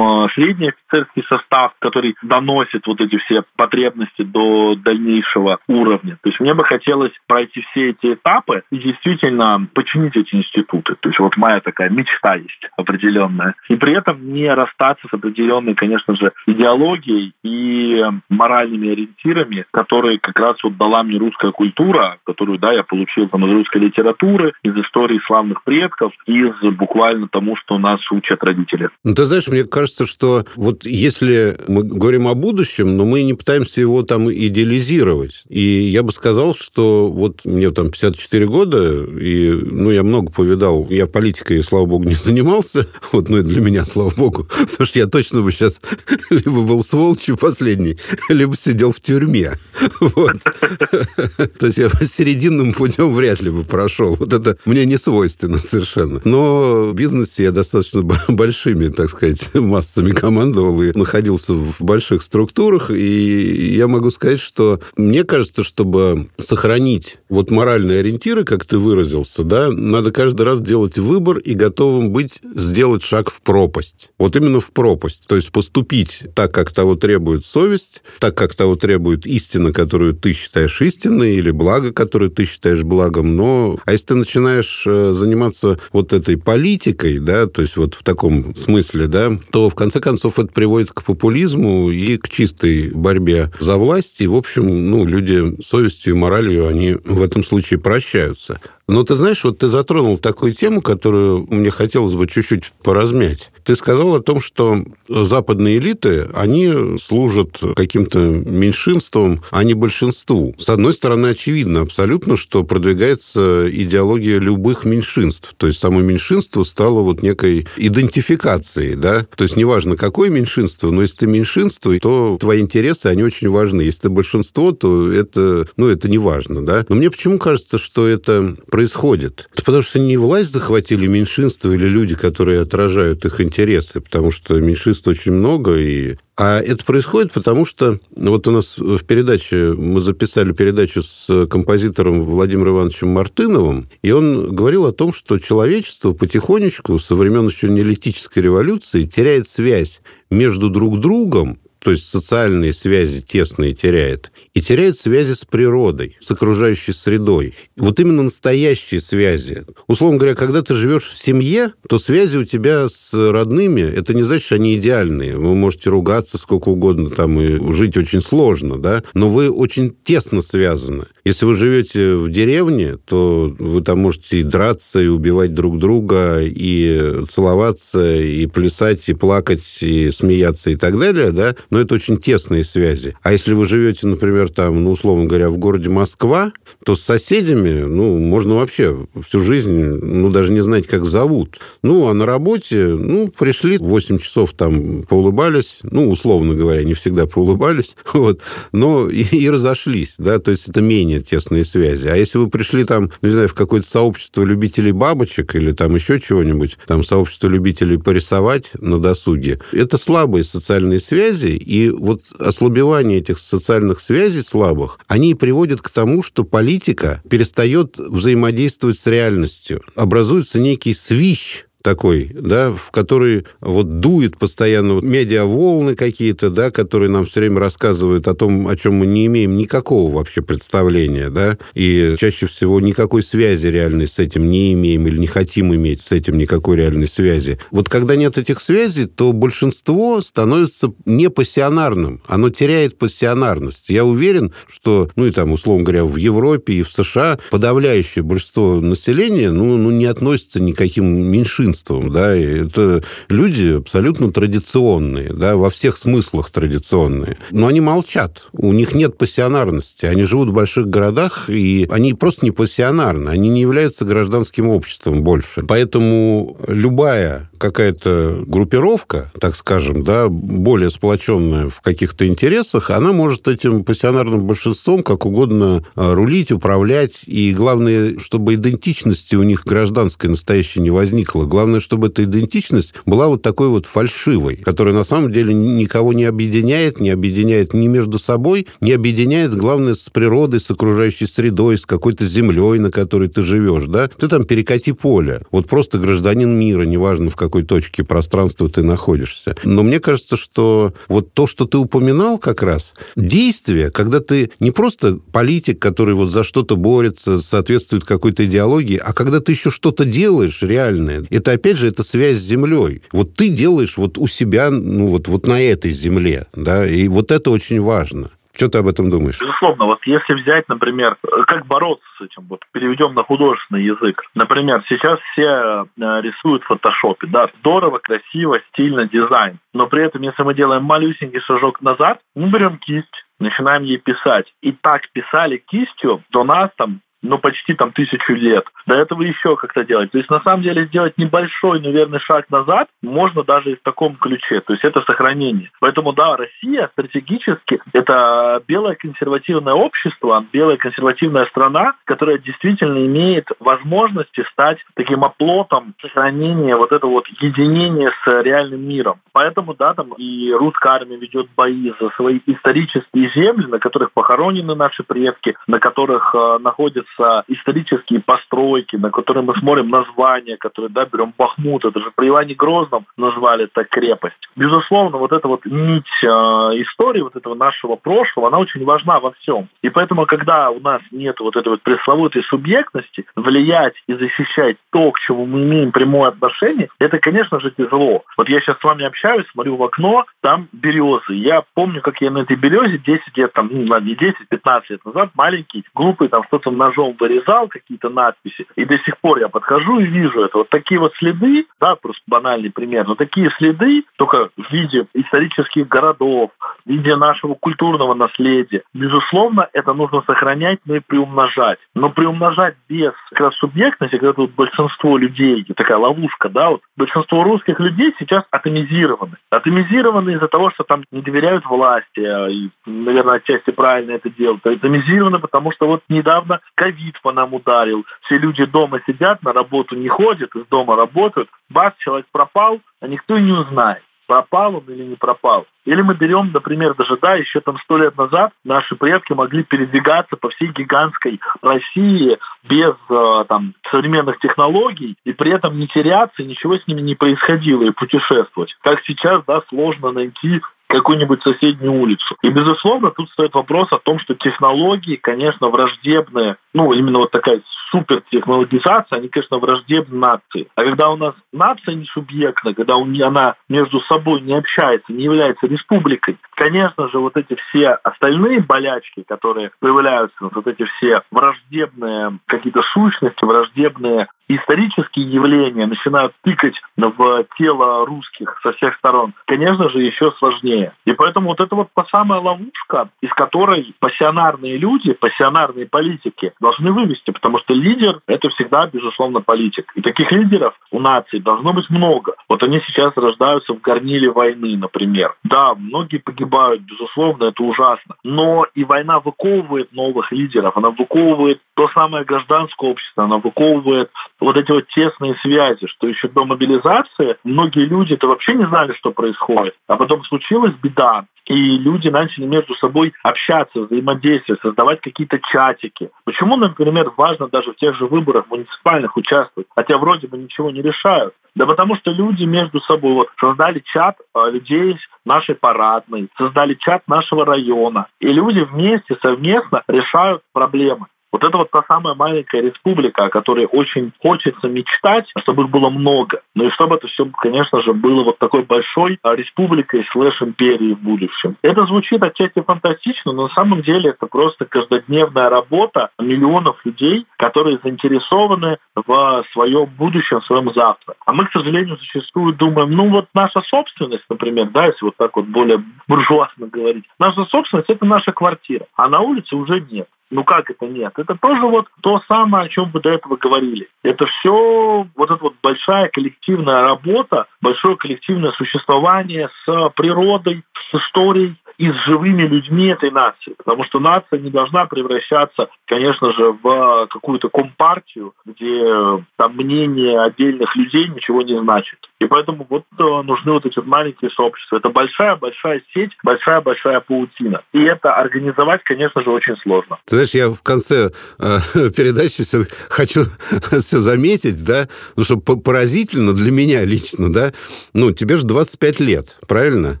средний 0.34 0.68
офицерский 0.68 1.24
состав, 1.28 1.72
который 1.78 2.14
доносит 2.22 2.86
вот 2.86 3.00
эти 3.00 3.16
все 3.18 3.42
потребности 3.56 4.22
до 4.22 4.74
дальнейшего 4.76 5.58
уровня. 5.66 6.18
То 6.22 6.28
есть 6.28 6.40
мне 6.40 6.54
бы 6.54 6.64
хотелось 6.64 7.12
пройти 7.26 7.62
все 7.70 7.90
эти 7.90 8.14
этапы 8.14 8.62
и 8.70 8.78
действительно 8.78 9.66
починить 9.74 10.16
эти 10.16 10.34
институты. 10.36 10.96
То 11.00 11.08
есть 11.08 11.18
вот 11.18 11.36
моя 11.36 11.60
такая 11.60 11.90
мечта 11.90 12.34
есть 12.34 12.68
определенная. 12.76 13.54
И 13.68 13.76
при 13.76 13.92
этом 13.92 14.32
не 14.32 14.48
расстаться 14.52 15.08
с 15.08 15.14
определенной, 15.14 15.74
конечно 15.74 16.14
же, 16.14 16.32
идеологией 16.46 17.32
и 17.42 18.02
моральными 18.28 18.90
ориентирами, 18.90 19.66
которые 19.70 20.18
как 20.18 20.38
раз 20.38 20.62
вот 20.62 20.76
дала 20.76 21.02
мне 21.02 21.18
русская 21.18 21.52
культура, 21.52 22.18
которую, 22.24 22.58
да, 22.58 22.72
я 22.72 22.82
получил 22.82 23.28
там 23.28 23.46
из 23.46 23.52
русской 23.52 23.78
литературы, 23.78 24.52
из 24.62 24.76
истории 24.76 25.20
славных 25.26 25.64
предков, 25.64 26.12
из 26.26 26.54
буквально 26.74 27.28
тому, 27.28 27.56
что 27.56 27.78
нас 27.78 28.00
учат 28.10 28.42
родители. 28.42 28.90
Ну, 29.14 29.22
ты 29.22 29.26
знаешь, 29.26 29.46
мне 29.46 29.62
кажется, 29.62 30.06
что 30.06 30.44
вот 30.56 30.84
если 30.84 31.56
мы 31.68 31.84
говорим 31.84 32.26
о 32.26 32.34
будущем, 32.34 32.96
но 32.96 33.04
мы 33.04 33.22
не 33.22 33.34
пытаемся 33.34 33.80
его 33.80 34.02
там 34.02 34.28
идеализировать. 34.28 35.44
И 35.48 35.60
я 35.60 36.02
бы 36.02 36.10
сказал, 36.10 36.56
что 36.56 37.08
вот 37.08 37.44
мне 37.44 37.70
там 37.70 37.92
54 37.92 38.46
года, 38.48 39.04
и 39.04 39.52
ну, 39.52 39.92
я 39.92 40.02
много 40.02 40.32
повидал. 40.32 40.88
Я 40.90 41.06
политикой, 41.06 41.62
слава 41.62 41.86
богу, 41.86 42.08
не 42.08 42.14
занимался. 42.14 42.88
Вот, 43.12 43.28
ну, 43.28 43.38
и 43.38 43.42
для 43.42 43.60
меня, 43.60 43.84
слава 43.84 44.10
богу. 44.10 44.48
Потому 44.58 44.86
что 44.86 44.98
я 44.98 45.06
точно 45.06 45.42
бы 45.42 45.52
сейчас 45.52 45.80
либо 46.30 46.62
был 46.62 46.82
сволочью 46.82 47.36
последний, 47.36 47.96
либо 48.28 48.56
сидел 48.56 48.90
в 48.90 48.98
тюрьме. 48.98 49.52
Вот. 50.00 50.38
То 50.42 51.66
есть 51.66 51.78
я 51.78 51.88
серединным 51.90 52.72
путем 52.72 53.12
вряд 53.12 53.40
ли 53.42 53.50
бы 53.50 53.62
прошел. 53.62 54.16
Вот 54.16 54.34
это 54.34 54.56
мне 54.64 54.84
не 54.86 54.96
свойственно 54.96 55.58
совершенно. 55.58 56.20
Но 56.24 56.86
в 56.86 56.94
бизнесе 56.94 57.44
я 57.44 57.52
достаточно 57.52 58.02
большими, 58.28 58.88
так 58.88 59.03
сказать, 59.08 59.50
массами 59.54 60.12
командовал 60.12 60.82
и 60.82 60.96
находился 60.96 61.52
в 61.52 61.76
больших 61.80 62.22
структурах 62.22 62.90
и 62.90 63.74
я 63.74 63.88
могу 63.88 64.10
сказать, 64.10 64.40
что 64.40 64.80
мне 64.96 65.24
кажется, 65.24 65.62
чтобы 65.62 66.28
сохранить 66.38 67.18
вот 67.28 67.50
моральные 67.50 68.00
ориентиры, 68.00 68.44
как 68.44 68.64
ты 68.64 68.78
выразился, 68.78 69.44
да, 69.44 69.70
надо 69.70 70.10
каждый 70.10 70.42
раз 70.42 70.60
делать 70.60 70.98
выбор 70.98 71.38
и 71.38 71.54
готовым 71.54 72.10
быть 72.10 72.40
сделать 72.54 73.02
шаг 73.02 73.30
в 73.30 73.40
пропасть. 73.40 74.10
Вот 74.18 74.36
именно 74.36 74.60
в 74.60 74.70
пропасть. 74.72 75.26
То 75.26 75.36
есть 75.36 75.52
поступить 75.52 76.22
так, 76.34 76.52
как 76.52 76.72
того 76.72 76.96
требует 76.96 77.44
совесть, 77.44 78.02
так, 78.18 78.36
как 78.36 78.54
того 78.54 78.76
требует 78.76 79.26
истина, 79.26 79.72
которую 79.72 80.14
ты 80.14 80.32
считаешь 80.32 80.80
истинной, 80.80 81.36
или 81.36 81.50
благо, 81.50 81.92
которое 81.92 82.30
ты 82.30 82.44
считаешь 82.44 82.82
благом. 82.82 83.36
Но, 83.36 83.78
а 83.84 83.92
если 83.92 84.06
ты 84.06 84.14
начинаешь 84.14 84.84
э, 84.86 85.12
заниматься 85.12 85.78
вот 85.92 86.12
этой 86.12 86.36
политикой, 86.36 87.18
да, 87.18 87.46
то 87.46 87.62
есть 87.62 87.76
вот 87.76 87.94
в 87.94 88.02
таком 88.02 88.54
смысле, 88.56 88.93
да, 89.02 89.32
то 89.50 89.68
в 89.68 89.74
конце 89.74 90.00
концов 90.00 90.38
это 90.38 90.48
приводит 90.48 90.92
к 90.92 91.02
популизму 91.02 91.90
и 91.90 92.16
к 92.16 92.28
чистой 92.28 92.90
борьбе 92.90 93.50
за 93.60 93.76
власть, 93.76 94.20
и, 94.20 94.26
в 94.26 94.34
общем, 94.34 94.90
ну, 94.90 95.04
люди 95.04 95.56
совестью 95.62 96.14
и 96.14 96.16
моралью, 96.16 96.68
они 96.68 96.96
в 97.04 97.22
этом 97.22 97.44
случае 97.44 97.80
прощаются. 97.80 98.60
Но 98.86 99.02
ты 99.02 99.14
знаешь, 99.14 99.42
вот 99.44 99.58
ты 99.58 99.68
затронул 99.68 100.18
такую 100.18 100.52
тему, 100.52 100.82
которую 100.82 101.46
мне 101.50 101.70
хотелось 101.70 102.14
бы 102.14 102.26
чуть-чуть 102.26 102.72
поразмять. 102.82 103.50
Ты 103.64 103.74
сказал 103.76 104.14
о 104.14 104.20
том, 104.20 104.40
что 104.40 104.84
западные 105.08 105.78
элиты, 105.78 106.28
они 106.34 106.98
служат 107.02 107.60
каким-то 107.74 108.18
меньшинством, 108.18 109.42
а 109.50 109.64
не 109.64 109.72
большинству. 109.74 110.54
С 110.58 110.68
одной 110.68 110.92
стороны, 110.92 111.28
очевидно 111.28 111.80
абсолютно, 111.80 112.36
что 112.36 112.62
продвигается 112.62 113.68
идеология 113.70 114.38
любых 114.38 114.84
меньшинств. 114.84 115.54
То 115.56 115.66
есть 115.66 115.80
само 115.80 116.00
меньшинство 116.00 116.62
стало 116.62 117.00
вот 117.00 117.22
некой 117.22 117.66
идентификацией, 117.76 118.96
да? 118.96 119.26
То 119.34 119.44
есть 119.44 119.56
неважно, 119.56 119.96
какое 119.96 120.28
меньшинство, 120.28 120.90
но 120.90 121.00
если 121.00 121.16
ты 121.16 121.26
меньшинство, 121.26 121.96
то 121.98 122.36
твои 122.38 122.60
интересы, 122.60 123.06
они 123.06 123.22
очень 123.22 123.48
важны. 123.48 123.80
Если 123.82 124.02
ты 124.02 124.08
большинство, 124.10 124.72
то 124.72 125.10
это, 125.10 125.66
ну, 125.76 125.88
это 125.88 126.10
не 126.10 126.18
важно, 126.18 126.64
да? 126.64 126.84
Но 126.88 126.96
мне 126.96 127.10
почему 127.10 127.38
кажется, 127.38 127.78
что 127.78 128.06
это 128.06 128.56
происходит? 128.70 129.48
Это 129.54 129.64
потому 129.64 129.82
что 129.82 130.00
не 130.00 130.18
власть 130.18 130.52
захватили 130.52 131.06
меньшинство 131.06 131.72
или 131.72 131.86
люди, 131.86 132.14
которые 132.14 132.60
отражают 132.60 133.24
их 133.24 133.40
интересы, 133.40 133.53
потому 134.00 134.30
что 134.30 134.60
меньшинств 134.60 135.06
очень 135.08 135.32
много, 135.32 135.76
и 135.76 136.16
а 136.36 136.60
это 136.60 136.84
происходит 136.84 137.32
потому, 137.32 137.64
что 137.64 138.00
вот 138.16 138.48
у 138.48 138.50
нас 138.50 138.76
в 138.78 139.04
передаче, 139.04 139.74
мы 139.76 140.00
записали 140.00 140.52
передачу 140.52 141.02
с 141.02 141.46
композитором 141.46 142.24
Владимиром 142.24 142.76
Ивановичем 142.76 143.08
Мартыновым, 143.08 143.88
и 144.02 144.10
он 144.10 144.54
говорил 144.54 144.86
о 144.86 144.92
том, 144.92 145.12
что 145.12 145.38
человечество 145.38 146.12
потихонечку 146.12 146.98
со 146.98 147.14
времен 147.14 147.46
еще 147.46 147.68
неолитической 147.68 148.42
революции 148.42 149.04
теряет 149.04 149.46
связь 149.46 150.00
между 150.30 150.70
друг 150.70 150.98
другом 150.98 151.58
то 151.84 151.90
есть 151.90 152.08
социальные 152.08 152.72
связи 152.72 153.20
тесные 153.20 153.74
теряет, 153.74 154.32
и 154.54 154.62
теряет 154.62 154.96
связи 154.96 155.34
с 155.34 155.44
природой, 155.44 156.16
с 156.18 156.30
окружающей 156.30 156.92
средой. 156.92 157.54
Вот 157.76 158.00
именно 158.00 158.22
настоящие 158.22 159.00
связи. 159.00 159.64
Условно 159.86 160.16
говоря, 160.16 160.34
когда 160.34 160.62
ты 160.62 160.74
живешь 160.74 161.04
в 161.04 161.18
семье, 161.18 161.72
то 161.86 161.98
связи 161.98 162.38
у 162.38 162.44
тебя 162.44 162.88
с 162.88 163.12
родными, 163.12 163.82
это 163.82 164.14
не 164.14 164.22
значит, 164.22 164.46
что 164.46 164.54
они 164.54 164.76
идеальные. 164.76 165.36
Вы 165.36 165.54
можете 165.54 165.90
ругаться 165.90 166.38
сколько 166.38 166.70
угодно 166.70 167.10
там 167.10 167.38
и 167.38 167.72
жить 167.74 167.98
очень 167.98 168.22
сложно, 168.22 168.78
да, 168.78 169.02
но 169.12 169.28
вы 169.28 169.50
очень 169.50 169.94
тесно 170.04 170.40
связаны. 170.40 171.04
Если 171.24 171.44
вы 171.44 171.54
живете 171.54 172.16
в 172.16 172.30
деревне, 172.30 172.96
то 172.96 173.54
вы 173.58 173.82
там 173.82 173.98
можете 173.98 174.40
и 174.40 174.42
драться, 174.42 175.02
и 175.02 175.06
убивать 175.06 175.52
друг 175.52 175.78
друга, 175.78 176.40
и 176.40 177.24
целоваться, 177.30 178.16
и 178.16 178.46
плясать, 178.46 179.06
и 179.08 179.12
плакать, 179.14 179.64
и 179.82 180.10
смеяться, 180.10 180.70
и 180.70 180.76
так 180.76 180.98
далее, 180.98 181.30
да, 181.30 181.54
но 181.74 181.80
это 181.80 181.96
очень 181.96 182.18
тесные 182.18 182.62
связи. 182.62 183.16
А 183.24 183.32
если 183.32 183.52
вы 183.52 183.66
живете, 183.66 184.06
например, 184.06 184.48
там, 184.48 184.84
ну, 184.84 184.92
условно 184.92 185.24
говоря, 185.24 185.50
в 185.50 185.56
городе 185.56 185.90
Москва, 185.90 186.52
то 186.84 186.94
с 186.94 187.00
соседями, 187.00 187.80
ну, 187.80 188.16
можно 188.16 188.54
вообще 188.54 189.08
всю 189.26 189.40
жизнь, 189.40 189.72
ну, 189.72 190.30
даже 190.30 190.52
не 190.52 190.60
знать, 190.60 190.86
как 190.86 191.04
зовут. 191.04 191.58
Ну, 191.82 192.06
а 192.06 192.14
на 192.14 192.26
работе, 192.26 192.86
ну, 192.86 193.28
пришли, 193.28 193.78
8 193.78 194.18
часов 194.18 194.52
там 194.52 195.02
поулыбались, 195.02 195.80
ну, 195.82 196.08
условно 196.10 196.54
говоря, 196.54 196.84
не 196.84 196.94
всегда 196.94 197.26
поулыбались, 197.26 197.96
вот, 198.12 198.40
но 198.70 199.10
и, 199.10 199.24
и 199.24 199.50
разошлись, 199.50 200.14
да, 200.18 200.38
то 200.38 200.52
есть 200.52 200.68
это 200.68 200.80
менее 200.80 201.22
тесные 201.22 201.64
связи. 201.64 202.06
А 202.06 202.14
если 202.14 202.38
вы 202.38 202.48
пришли 202.48 202.84
там, 202.84 203.10
не 203.20 203.30
знаю, 203.30 203.48
в 203.48 203.54
какое-то 203.54 203.88
сообщество 203.88 204.44
любителей 204.44 204.92
бабочек 204.92 205.56
или 205.56 205.72
там 205.72 205.96
еще 205.96 206.20
чего-нибудь, 206.20 206.78
там 206.86 207.02
сообщество 207.02 207.48
любителей 207.48 207.98
порисовать 207.98 208.70
на 208.78 209.00
досуге, 209.00 209.58
это 209.72 209.98
слабые 209.98 210.44
социальные 210.44 211.00
связи, 211.00 211.63
И 211.64 211.88
вот 211.90 212.20
ослабевание 212.38 213.18
этих 213.18 213.38
социальных 213.38 214.00
связей 214.00 214.42
слабых, 214.42 214.98
они 215.06 215.34
приводят 215.34 215.80
к 215.80 215.90
тому, 215.90 216.22
что 216.22 216.44
политика 216.44 217.22
перестает 217.28 217.98
взаимодействовать 217.98 218.98
с 218.98 219.06
реальностью. 219.06 219.82
Образуется 219.94 220.60
некий 220.60 220.94
свищ 220.94 221.64
такой, 221.84 222.30
да, 222.34 222.70
в 222.70 222.90
который 222.90 223.44
вот 223.60 224.00
дует 224.00 224.38
постоянно 224.38 224.94
вот 224.94 225.04
медиаволны 225.04 225.94
какие-то, 225.94 226.48
да, 226.48 226.70
которые 226.70 227.10
нам 227.10 227.26
все 227.26 227.40
время 227.40 227.60
рассказывают 227.60 228.26
о 228.26 228.34
том, 228.34 228.66
о 228.66 228.74
чем 228.74 228.94
мы 228.94 229.06
не 229.06 229.26
имеем 229.26 229.56
никакого 229.56 230.10
вообще 230.10 230.40
представления, 230.40 231.28
да, 231.28 231.58
и 231.74 232.14
чаще 232.18 232.46
всего 232.46 232.80
никакой 232.80 233.22
связи 233.22 233.66
реальной 233.66 234.06
с 234.06 234.18
этим 234.18 234.50
не 234.50 234.72
имеем 234.72 235.06
или 235.06 235.18
не 235.18 235.26
хотим 235.26 235.74
иметь 235.74 236.00
с 236.00 236.10
этим 236.10 236.38
никакой 236.38 236.78
реальной 236.78 237.06
связи. 237.06 237.58
Вот 237.70 237.90
когда 237.90 238.16
нет 238.16 238.38
этих 238.38 238.62
связей, 238.62 239.04
то 239.04 239.34
большинство 239.34 240.22
становится 240.22 240.90
не 241.04 241.28
пассионарным, 241.28 242.22
оно 242.26 242.48
теряет 242.48 242.96
пассионарность. 242.96 243.90
Я 243.90 244.06
уверен, 244.06 244.54
что, 244.66 245.10
ну 245.16 245.26
и 245.26 245.30
там, 245.32 245.52
условно 245.52 245.84
говоря, 245.84 246.06
в 246.06 246.16
Европе 246.16 246.72
и 246.72 246.82
в 246.82 246.88
США 246.88 247.38
подавляющее 247.50 248.22
большинство 248.22 248.80
населения, 248.80 249.50
ну, 249.50 249.76
ну 249.76 249.90
не 249.90 250.06
относится 250.06 250.62
никаким 250.62 251.04
меньшинствам 251.30 251.73
единством, 251.74 252.10
да, 252.10 252.36
и 252.36 252.66
это 252.66 253.02
люди 253.28 253.78
абсолютно 253.78 254.32
традиционные, 254.32 255.32
да, 255.32 255.56
во 255.56 255.70
всех 255.70 255.96
смыслах 255.96 256.50
традиционные. 256.50 257.36
Но 257.50 257.66
они 257.66 257.80
молчат, 257.80 258.46
у 258.52 258.72
них 258.72 258.94
нет 258.94 259.18
пассионарности, 259.18 260.06
они 260.06 260.22
живут 260.22 260.50
в 260.50 260.52
больших 260.52 260.86
городах, 260.88 261.50
и 261.50 261.86
они 261.90 262.14
просто 262.14 262.46
не 262.46 262.50
пассионарны, 262.50 263.30
они 263.30 263.48
не 263.48 263.60
являются 263.60 264.04
гражданским 264.04 264.68
обществом 264.68 265.22
больше. 265.22 265.62
Поэтому 265.62 266.56
любая 266.68 267.50
какая-то 267.58 268.44
группировка, 268.46 269.32
так 269.40 269.56
скажем, 269.56 270.02
да, 270.02 270.28
более 270.28 270.90
сплоченная 270.90 271.68
в 271.68 271.80
каких-то 271.80 272.26
интересах, 272.26 272.90
она 272.90 273.12
может 273.12 273.48
этим 273.48 273.84
пассионарным 273.84 274.44
большинством 274.44 275.02
как 275.02 275.24
угодно 275.24 275.82
а, 275.94 276.14
рулить, 276.14 276.52
управлять, 276.52 277.22
и 277.26 277.54
главное, 277.54 278.18
чтобы 278.18 278.54
идентичности 278.54 279.36
у 279.36 279.42
них 279.42 279.64
гражданской 279.64 280.28
настоящей 280.28 280.80
не 280.80 280.90
возникло. 280.90 281.44
Главное, 281.44 281.63
Главное, 281.64 281.80
чтобы 281.80 282.08
эта 282.08 282.24
идентичность 282.24 282.92
была 283.06 283.26
вот 283.26 283.40
такой 283.40 283.68
вот 283.68 283.86
фальшивой, 283.86 284.56
которая 284.56 284.94
на 284.94 285.02
самом 285.02 285.32
деле 285.32 285.54
никого 285.54 286.12
не 286.12 286.24
объединяет, 286.24 287.00
не 287.00 287.08
объединяет 287.08 287.72
ни 287.72 287.86
между 287.86 288.18
собой, 288.18 288.66
не 288.82 288.92
объединяет, 288.92 289.54
главное, 289.54 289.94
с 289.94 290.10
природой, 290.10 290.60
с 290.60 290.70
окружающей 290.70 291.24
средой, 291.24 291.78
с 291.78 291.86
какой-то 291.86 292.26
землей, 292.26 292.78
на 292.80 292.90
которой 292.90 293.28
ты 293.28 293.40
живешь, 293.40 293.84
да? 293.86 294.08
Ты 294.08 294.28
там 294.28 294.44
перекати 294.44 294.92
поле. 294.92 295.40
Вот 295.50 295.66
просто 295.66 295.98
гражданин 295.98 296.50
мира, 296.50 296.82
неважно, 296.82 297.30
в 297.30 297.36
какой 297.36 297.62
точке 297.62 298.04
пространства 298.04 298.68
ты 298.68 298.82
находишься. 298.82 299.56
Но 299.64 299.82
мне 299.82 300.00
кажется, 300.00 300.36
что 300.36 300.92
вот 301.08 301.32
то, 301.32 301.46
что 301.46 301.64
ты 301.64 301.78
упоминал 301.78 302.36
как 302.36 302.62
раз, 302.62 302.92
действие, 303.16 303.90
когда 303.90 304.20
ты 304.20 304.50
не 304.60 304.70
просто 304.70 305.18
политик, 305.32 305.78
который 305.78 306.14
вот 306.14 306.28
за 306.28 306.44
что-то 306.44 306.76
борется, 306.76 307.38
соответствует 307.38 308.04
какой-то 308.04 308.44
идеологии, 308.44 309.00
а 309.02 309.14
когда 309.14 309.40
ты 309.40 309.52
еще 309.52 309.70
что-то 309.70 310.04
делаешь 310.04 310.60
реальное, 310.60 311.24
это 311.30 311.53
опять 311.54 311.76
же, 311.76 311.88
это 311.88 312.02
связь 312.02 312.38
с 312.38 312.42
землей. 312.42 313.02
Вот 313.12 313.34
ты 313.34 313.48
делаешь 313.48 313.96
вот 313.96 314.18
у 314.18 314.26
себя, 314.26 314.70
ну, 314.70 315.08
вот, 315.08 315.28
вот 315.28 315.46
на 315.46 315.60
этой 315.60 315.90
земле, 315.90 316.46
да, 316.54 316.86
и 316.86 317.08
вот 317.08 317.32
это 317.32 317.50
очень 317.50 317.80
важно. 317.80 318.30
Что 318.56 318.68
ты 318.68 318.78
об 318.78 318.86
этом 318.86 319.10
думаешь? 319.10 319.40
Безусловно, 319.40 319.86
вот 319.86 319.98
если 320.06 320.34
взять, 320.34 320.68
например, 320.68 321.16
как 321.48 321.66
бороться 321.66 322.06
с 322.18 322.20
этим, 322.22 322.46
вот 322.48 322.60
переведем 322.72 323.12
на 323.14 323.24
художественный 323.24 323.82
язык. 323.82 324.22
Например, 324.34 324.84
сейчас 324.88 325.18
все 325.32 325.42
э, 325.42 326.20
рисуют 326.22 326.62
в 326.62 326.66
фотошопе, 326.66 327.26
да, 327.26 327.50
здорово, 327.58 327.98
красиво, 327.98 328.60
стильно, 328.70 329.08
дизайн. 329.08 329.58
Но 329.72 329.88
при 329.88 330.04
этом, 330.04 330.22
если 330.22 330.44
мы 330.44 330.54
делаем 330.54 330.84
малюсенький 330.84 331.40
шажок 331.40 331.80
назад, 331.80 332.20
мы 332.36 332.48
берем 332.48 332.78
кисть, 332.78 333.24
начинаем 333.40 333.82
ей 333.82 333.98
писать. 333.98 334.46
И 334.62 334.70
так 334.70 335.02
писали 335.12 335.56
кистью 335.56 336.22
до 336.30 336.44
нас 336.44 336.70
там 336.76 337.00
ну, 337.24 337.38
почти 337.38 337.74
там 337.74 337.92
тысячу 337.92 338.34
лет. 338.34 338.64
До 338.86 338.94
этого 338.94 339.22
еще 339.22 339.56
как-то 339.56 339.84
делать. 339.84 340.12
То 340.12 340.18
есть, 340.18 340.30
на 340.30 340.40
самом 340.40 340.62
деле, 340.62 340.84
сделать 340.86 341.16
небольшой, 341.16 341.80
наверное, 341.80 342.20
шаг 342.20 342.50
назад 342.50 342.88
можно 343.02 343.42
даже 343.42 343.72
и 343.72 343.76
в 343.76 343.82
таком 343.82 344.16
ключе. 344.16 344.60
То 344.60 344.74
есть, 344.74 344.84
это 344.84 345.00
сохранение. 345.02 345.70
Поэтому, 345.80 346.12
да, 346.12 346.36
Россия 346.36 346.88
стратегически– 346.92 347.80
это 347.92 348.62
белое 348.68 348.94
консервативное 348.94 349.72
общество, 349.72 350.44
белая 350.52 350.76
консервативная 350.76 351.46
страна, 351.46 351.94
которая 352.04 352.38
действительно 352.38 353.04
имеет 353.06 353.48
возможности 353.58 354.44
стать 354.52 354.78
таким 354.94 355.24
оплотом 355.24 355.94
сохранения 356.02 356.76
вот 356.76 356.92
этого 356.92 357.12
вот 357.12 357.26
единения 357.40 358.12
с 358.22 358.42
реальным 358.42 358.86
миром. 358.86 359.20
Поэтому, 359.32 359.74
да, 359.74 359.94
там 359.94 360.12
и 360.18 360.52
русская 360.52 360.94
армия 360.94 361.16
ведет 361.16 361.48
бои 361.56 361.92
за 361.98 362.10
свои 362.10 362.40
исторические 362.46 363.30
земли, 363.30 363.66
на 363.66 363.78
которых 363.78 364.12
похоронены 364.12 364.74
наши 364.74 365.02
предки, 365.02 365.56
на 365.66 365.78
которых 365.78 366.34
э, 366.34 366.58
находятся 366.60 367.13
находятся 367.18 367.44
исторические 367.48 368.20
постройки, 368.20 368.96
на 368.96 369.10
которые 369.10 369.44
мы 369.44 369.54
смотрим 369.56 369.88
названия, 369.88 370.56
которые, 370.56 370.90
да, 370.90 371.06
берем 371.06 371.32
Бахмут, 371.36 371.84
это 371.84 372.00
же 372.00 372.10
при 372.14 372.28
Иване 372.28 372.54
Грозном 372.54 373.06
назвали 373.16 373.64
это 373.64 373.84
крепость. 373.84 374.36
Безусловно, 374.56 375.18
вот 375.18 375.32
эта 375.32 375.48
вот 375.48 375.64
нить 375.64 376.04
э, 376.22 376.26
истории, 376.26 377.20
вот 377.20 377.36
этого 377.36 377.54
нашего 377.54 377.96
прошлого, 377.96 378.48
она 378.48 378.58
очень 378.58 378.84
важна 378.84 379.20
во 379.20 379.32
всем. 379.32 379.68
И 379.82 379.90
поэтому, 379.90 380.26
когда 380.26 380.70
у 380.70 380.80
нас 380.80 381.02
нет 381.10 381.40
вот 381.40 381.56
этой 381.56 381.68
вот 381.68 381.82
пресловутой 381.82 382.42
субъектности, 382.44 383.24
влиять 383.36 383.94
и 384.06 384.14
защищать 384.14 384.76
то, 384.90 385.10
к 385.12 385.18
чему 385.20 385.46
мы 385.46 385.62
имеем 385.62 385.92
прямое 385.92 386.28
отношение, 386.28 386.88
это, 386.98 387.18
конечно 387.18 387.60
же, 387.60 387.70
тяжело. 387.70 388.24
Вот 388.36 388.48
я 388.48 388.60
сейчас 388.60 388.78
с 388.78 388.84
вами 388.84 389.04
общаюсь, 389.04 389.46
смотрю 389.52 389.76
в 389.76 389.82
окно, 389.82 390.24
там 390.40 390.68
березы. 390.72 391.34
Я 391.34 391.64
помню, 391.74 392.00
как 392.00 392.20
я 392.20 392.30
на 392.30 392.38
этой 392.38 392.56
березе 392.56 392.98
10 392.98 393.36
лет, 393.36 393.52
там, 393.52 393.68
ну, 393.70 393.98
не 394.00 394.14
10, 394.14 394.48
15 394.48 394.90
лет 394.90 395.04
назад, 395.04 395.30
маленький, 395.34 395.84
глупый, 395.94 396.28
там 396.28 396.44
что-то 396.44 396.70
ножом 396.70 397.03
ножом 397.04 397.16
вырезал 397.18 397.68
какие-то 397.68 398.08
надписи, 398.08 398.66
и 398.76 398.84
до 398.84 398.98
сих 398.98 399.18
пор 399.18 399.38
я 399.38 399.48
подхожу 399.48 400.00
и 400.00 400.06
вижу 400.06 400.44
это. 400.44 400.58
Вот 400.58 400.68
такие 400.70 400.98
вот 401.00 401.14
следы, 401.16 401.66
да, 401.80 401.96
просто 401.96 402.22
банальный 402.26 402.70
пример, 402.70 403.06
но 403.06 403.14
такие 403.14 403.50
следы 403.58 404.04
только 404.16 404.50
в 404.56 404.72
виде 404.72 405.06
исторических 405.14 405.88
городов, 405.88 406.50
в 406.84 406.90
виде 406.90 407.16
нашего 407.16 407.54
культурного 407.54 408.14
наследия. 408.14 408.82
Безусловно, 408.92 409.68
это 409.72 409.92
нужно 409.92 410.22
сохранять, 410.26 410.80
но 410.86 410.96
и 410.96 411.00
приумножать. 411.00 411.78
Но 411.94 412.10
приумножать 412.10 412.76
без 412.88 413.12
как 413.30 413.40
раз 413.40 413.54
субъектности, 413.56 414.16
когда 414.16 414.32
тут 414.32 414.54
большинство 414.54 415.16
людей, 415.16 415.64
такая 415.76 415.98
ловушка, 415.98 416.48
да, 416.48 416.70
вот 416.70 416.80
большинство 416.96 417.42
русских 417.44 417.80
людей 417.80 418.14
сейчас 418.18 418.44
атомизированы. 418.50 419.36
Атомизированы 419.50 420.30
из-за 420.30 420.48
того, 420.48 420.70
что 420.70 420.84
там 420.84 421.04
не 421.10 421.22
доверяют 421.22 421.64
власти, 421.66 422.20
а, 422.20 422.48
и, 422.48 422.70
наверное, 422.86 423.36
отчасти 423.36 423.70
правильно 423.70 424.12
это 424.12 424.30
делают. 424.30 424.66
Атомизированы, 424.66 425.38
потому 425.38 425.72
что 425.72 425.86
вот 425.86 426.02
недавно 426.08 426.60
ковид 426.94 427.20
по 427.22 427.32
нам 427.32 427.54
ударил, 427.54 428.04
все 428.22 428.38
люди 428.38 428.64
дома 428.64 429.00
сидят, 429.06 429.42
на 429.42 429.52
работу 429.52 429.96
не 429.96 430.08
ходят, 430.08 430.54
из 430.54 430.66
дома 430.66 430.96
работают, 430.96 431.48
бац, 431.68 431.94
человек 431.98 432.26
пропал, 432.32 432.80
а 433.00 433.08
никто 433.08 433.38
не 433.38 433.52
узнает 433.52 434.02
пропал 434.26 434.76
он 434.76 434.84
или 434.88 435.02
не 435.02 435.16
пропал. 435.16 435.66
Или 435.84 436.00
мы 436.00 436.14
берем, 436.14 436.50
например, 436.52 436.94
даже, 436.94 437.18
да, 437.18 437.34
еще 437.34 437.60
там 437.60 437.76
сто 437.78 437.98
лет 437.98 438.16
назад 438.16 438.52
наши 438.64 438.96
предки 438.96 439.34
могли 439.34 439.64
передвигаться 439.64 440.36
по 440.36 440.48
всей 440.48 440.68
гигантской 440.68 441.40
России 441.60 442.38
без 442.62 442.94
э, 443.10 443.44
там 443.48 443.74
современных 443.90 444.38
технологий 444.38 445.16
и 445.24 445.32
при 445.32 445.52
этом 445.52 445.78
не 445.78 445.86
теряться, 445.88 446.42
ничего 446.42 446.78
с 446.78 446.86
ними 446.86 447.02
не 447.02 447.14
происходило 447.14 447.82
и 447.82 447.90
путешествовать. 447.90 448.74
Как 448.80 449.02
сейчас, 449.04 449.44
да, 449.46 449.60
сложно 449.68 450.10
найти 450.10 450.62
какую-нибудь 450.88 451.42
соседнюю 451.42 451.92
улицу. 451.92 452.36
И, 452.42 452.50
безусловно, 452.50 453.10
тут 453.10 453.30
стоит 453.30 453.54
вопрос 453.54 453.88
о 453.92 453.98
том, 453.98 454.18
что 454.18 454.34
технологии, 454.34 455.16
конечно, 455.16 455.68
враждебные, 455.68 456.56
ну, 456.72 456.92
именно 456.92 457.18
вот 457.18 457.30
такая 457.30 457.62
супертехнологизация, 457.90 459.18
они, 459.18 459.28
конечно, 459.28 459.58
враждебны 459.58 460.18
нации. 460.18 460.68
А 460.74 460.84
когда 460.84 461.10
у 461.10 461.16
нас 461.16 461.34
нация 461.52 461.94
не 461.94 462.04
субъектна, 462.06 462.74
когда 462.74 462.96
она 462.96 463.54
между 463.68 464.00
собой 464.00 464.40
не 464.40 464.54
общается, 464.54 465.12
не 465.12 465.24
является 465.24 465.66
республикой, 465.66 466.38
конечно 466.54 467.08
же, 467.08 467.18
вот 467.18 467.36
эти 467.36 467.56
все 467.68 467.90
остальные 468.02 468.60
болячки, 468.60 469.24
которые 469.26 469.70
появляются, 469.80 470.36
вот 470.40 470.66
эти 470.66 470.84
все 470.84 471.22
враждебные 471.30 472.38
какие-то 472.46 472.82
сущности, 472.82 473.44
враждебные 473.44 474.28
исторические 474.48 475.30
явления 475.30 475.86
начинают 475.86 476.34
тыкать 476.42 476.80
в 476.96 477.46
тело 477.56 478.06
русских 478.06 478.58
со 478.62 478.72
всех 478.72 478.96
сторон, 478.96 479.34
конечно 479.46 479.88
же, 479.88 480.00
еще 480.00 480.32
сложнее. 480.38 480.92
И 481.04 481.12
поэтому 481.12 481.48
вот 481.48 481.60
это 481.60 481.74
вот 481.74 481.88
та 481.94 482.04
самая 482.06 482.40
ловушка, 482.40 483.08
из 483.20 483.32
которой 483.32 483.94
пассионарные 484.00 484.76
люди, 484.76 485.12
пассионарные 485.12 485.86
политики 485.86 486.52
должны 486.60 486.92
вывести, 486.92 487.30
потому 487.30 487.58
что 487.58 487.74
лидер— 487.74 488.20
это 488.26 488.48
всегда, 488.50 488.86
безусловно, 488.86 489.40
политик. 489.40 489.92
И 489.94 490.02
таких 490.02 490.30
лидеров 490.32 490.74
у 490.90 491.00
наций 491.00 491.40
должно 491.40 491.72
быть 491.72 491.88
много. 491.90 492.34
Вот 492.48 492.62
они 492.62 492.80
сейчас 492.86 493.16
рождаются 493.16 493.74
в 493.74 493.80
горниле 493.80 494.30
войны, 494.30 494.76
например. 494.76 495.34
Да, 495.44 495.74
многие 495.74 496.18
погибают, 496.18 496.82
безусловно, 496.82 497.44
это 497.44 497.62
ужасно. 497.62 498.16
Но 498.22 498.66
и 498.74 498.84
война 498.84 499.20
выковывает 499.20 499.92
новых 499.92 500.32
лидеров, 500.32 500.76
она 500.76 500.90
выковывает 500.90 501.60
то 501.74 501.88
самое 501.88 502.24
гражданское 502.24 502.90
общество, 502.90 503.24
она 503.24 503.38
выковывает 503.38 504.10
вот 504.40 504.56
эти 504.56 504.70
вот 504.72 504.86
тесные 504.88 505.34
связи, 505.36 505.86
что 505.86 506.06
еще 506.06 506.28
до 506.28 506.44
мобилизации 506.44 507.36
многие 507.44 507.86
люди-то 507.86 508.26
вообще 508.28 508.54
не 508.54 508.66
знали, 508.66 508.92
что 508.92 509.12
происходит. 509.12 509.74
А 509.86 509.96
потом 509.96 510.24
случилась 510.24 510.74
беда, 510.82 511.26
и 511.46 511.54
люди 511.78 512.08
начали 512.08 512.46
между 512.46 512.74
собой 512.74 513.12
общаться, 513.22 513.80
взаимодействовать, 513.80 514.62
создавать 514.62 515.00
какие-то 515.00 515.38
чатики. 515.38 516.10
Почему, 516.24 516.56
например, 516.56 517.12
важно 517.16 517.48
даже 517.48 517.72
в 517.72 517.76
тех 517.76 517.94
же 517.96 518.06
выборах 518.06 518.46
муниципальных 518.48 519.16
участвовать, 519.16 519.68
хотя 519.74 519.98
вроде 519.98 520.26
бы 520.26 520.38
ничего 520.38 520.70
не 520.70 520.82
решают? 520.82 521.34
Да 521.54 521.66
потому 521.66 521.94
что 521.96 522.10
люди 522.10 522.44
между 522.44 522.80
собой 522.80 523.12
вот 523.12 523.28
создали 523.38 523.80
чат 523.84 524.16
а, 524.34 524.48
людей 524.48 524.98
нашей 525.24 525.54
парадной, 525.54 526.28
создали 526.36 526.74
чат 526.74 527.02
нашего 527.06 527.44
района, 527.44 528.06
и 528.18 528.26
люди 528.26 528.60
вместе, 528.60 529.16
совместно 529.22 529.82
решают 529.86 530.42
проблемы. 530.52 531.06
Вот 531.34 531.42
это 531.42 531.58
вот 531.58 531.68
та 531.72 531.82
самая 531.88 532.14
маленькая 532.14 532.62
республика, 532.62 533.24
о 533.24 533.28
которой 533.28 533.66
очень 533.66 534.12
хочется 534.22 534.68
мечтать, 534.68 535.28
чтобы 535.38 535.64
их 535.64 535.68
было 535.68 535.90
много. 535.90 536.42
Ну 536.54 536.68
и 536.68 536.70
чтобы 536.70 536.94
это 536.94 537.08
все, 537.08 537.26
конечно 537.26 537.82
же, 537.82 537.92
было 537.92 538.22
вот 538.22 538.38
такой 538.38 538.62
большой 538.62 539.18
республикой 539.24 540.06
слэш-империей 540.12 540.94
в 540.94 541.00
будущем. 541.00 541.56
Это 541.62 541.86
звучит 541.86 542.22
отчасти 542.22 542.62
фантастично, 542.62 543.32
но 543.32 543.48
на 543.48 543.54
самом 543.54 543.82
деле 543.82 544.10
это 544.10 544.28
просто 544.28 544.64
каждодневная 544.64 545.50
работа 545.50 546.10
миллионов 546.20 546.76
людей, 546.84 547.26
которые 547.36 547.80
заинтересованы 547.82 548.78
в 548.94 549.44
своем 549.52 549.86
будущем, 549.86 550.40
в 550.40 550.46
своем 550.46 550.72
завтра. 550.72 551.16
А 551.26 551.32
мы, 551.32 551.46
к 551.46 551.52
сожалению, 551.52 551.96
зачастую 551.96 552.54
думаем, 552.54 552.92
ну 552.92 553.08
вот 553.08 553.26
наша 553.34 553.60
собственность, 553.62 554.24
например, 554.28 554.68
да, 554.70 554.86
если 554.86 555.04
вот 555.04 555.16
так 555.16 555.34
вот 555.34 555.46
более 555.46 555.82
буржуазно 556.06 556.68
говорить, 556.68 557.06
наша 557.18 557.44
собственность– 557.46 557.88
это 557.90 558.06
наша 558.06 558.30
квартира, 558.30 558.86
а 558.94 559.08
на 559.08 559.18
улице 559.18 559.56
уже 559.56 559.80
нет. 559.80 560.06
Ну 560.34 560.42
как 560.42 560.68
это 560.68 560.86
нет? 560.86 561.12
Это 561.16 561.36
тоже 561.36 561.60
вот 561.60 561.86
то 562.02 562.20
самое, 562.26 562.66
о 562.66 562.68
чем 562.68 562.90
вы 562.90 563.00
до 563.00 563.10
этого 563.10 563.36
говорили. 563.36 563.88
Это 564.02 564.26
все 564.26 565.06
вот 565.14 565.30
эта 565.30 565.40
вот 565.40 565.54
большая 565.62 566.08
коллективная 566.08 566.82
работа, 566.82 567.46
большое 567.62 567.96
коллективное 567.96 568.50
существование 568.50 569.48
с 569.64 569.90
природой, 569.90 570.64
с 570.90 570.96
историей, 570.96 571.54
и 571.78 571.90
с 571.90 571.94
живыми 572.04 572.42
людьми 572.42 572.86
этой 572.86 573.10
нации. 573.10 573.54
Потому 573.56 573.84
что 573.84 573.98
нация 573.98 574.38
не 574.38 574.50
должна 574.50 574.86
превращаться, 574.86 575.68
конечно 575.86 576.32
же, 576.32 576.52
в 576.62 577.06
какую-то 577.08 577.48
компартию, 577.48 578.34
где 578.44 579.24
там 579.36 579.56
мнение 579.56 580.20
отдельных 580.20 580.74
людей 580.76 581.08
ничего 581.08 581.42
не 581.42 581.58
значит. 581.58 581.98
И 582.20 582.26
поэтому 582.26 582.66
вот 582.68 582.84
э, 582.98 583.02
нужны 583.22 583.52
вот 583.52 583.66
эти 583.66 583.80
маленькие 583.80 584.30
сообщества. 584.30 584.76
Это 584.76 584.90
большая-большая 584.90 585.82
сеть, 585.92 586.12
большая-большая 586.22 587.00
паутина. 587.00 587.62
И 587.72 587.82
это 587.82 588.14
организовать, 588.14 588.82
конечно 588.84 589.22
же, 589.22 589.30
очень 589.30 589.56
сложно. 589.58 589.98
Ты 590.06 590.23
знаешь, 590.24 590.34
я 590.34 590.50
в 590.50 590.62
конце 590.62 591.10
э, 591.38 591.60
передачи 591.96 592.44
все 592.44 592.66
хочу 592.88 593.26
все 593.80 594.00
заметить, 594.00 594.64
да, 594.64 594.88
ну 595.16 595.24
что 595.24 595.36
поразительно 595.36 596.32
для 596.32 596.50
меня 596.50 596.84
лично, 596.84 597.32
да, 597.32 597.52
ну 597.92 598.12
тебе 598.12 598.36
же 598.36 598.44
25 598.44 599.00
лет, 599.00 599.38
правильно? 599.46 600.00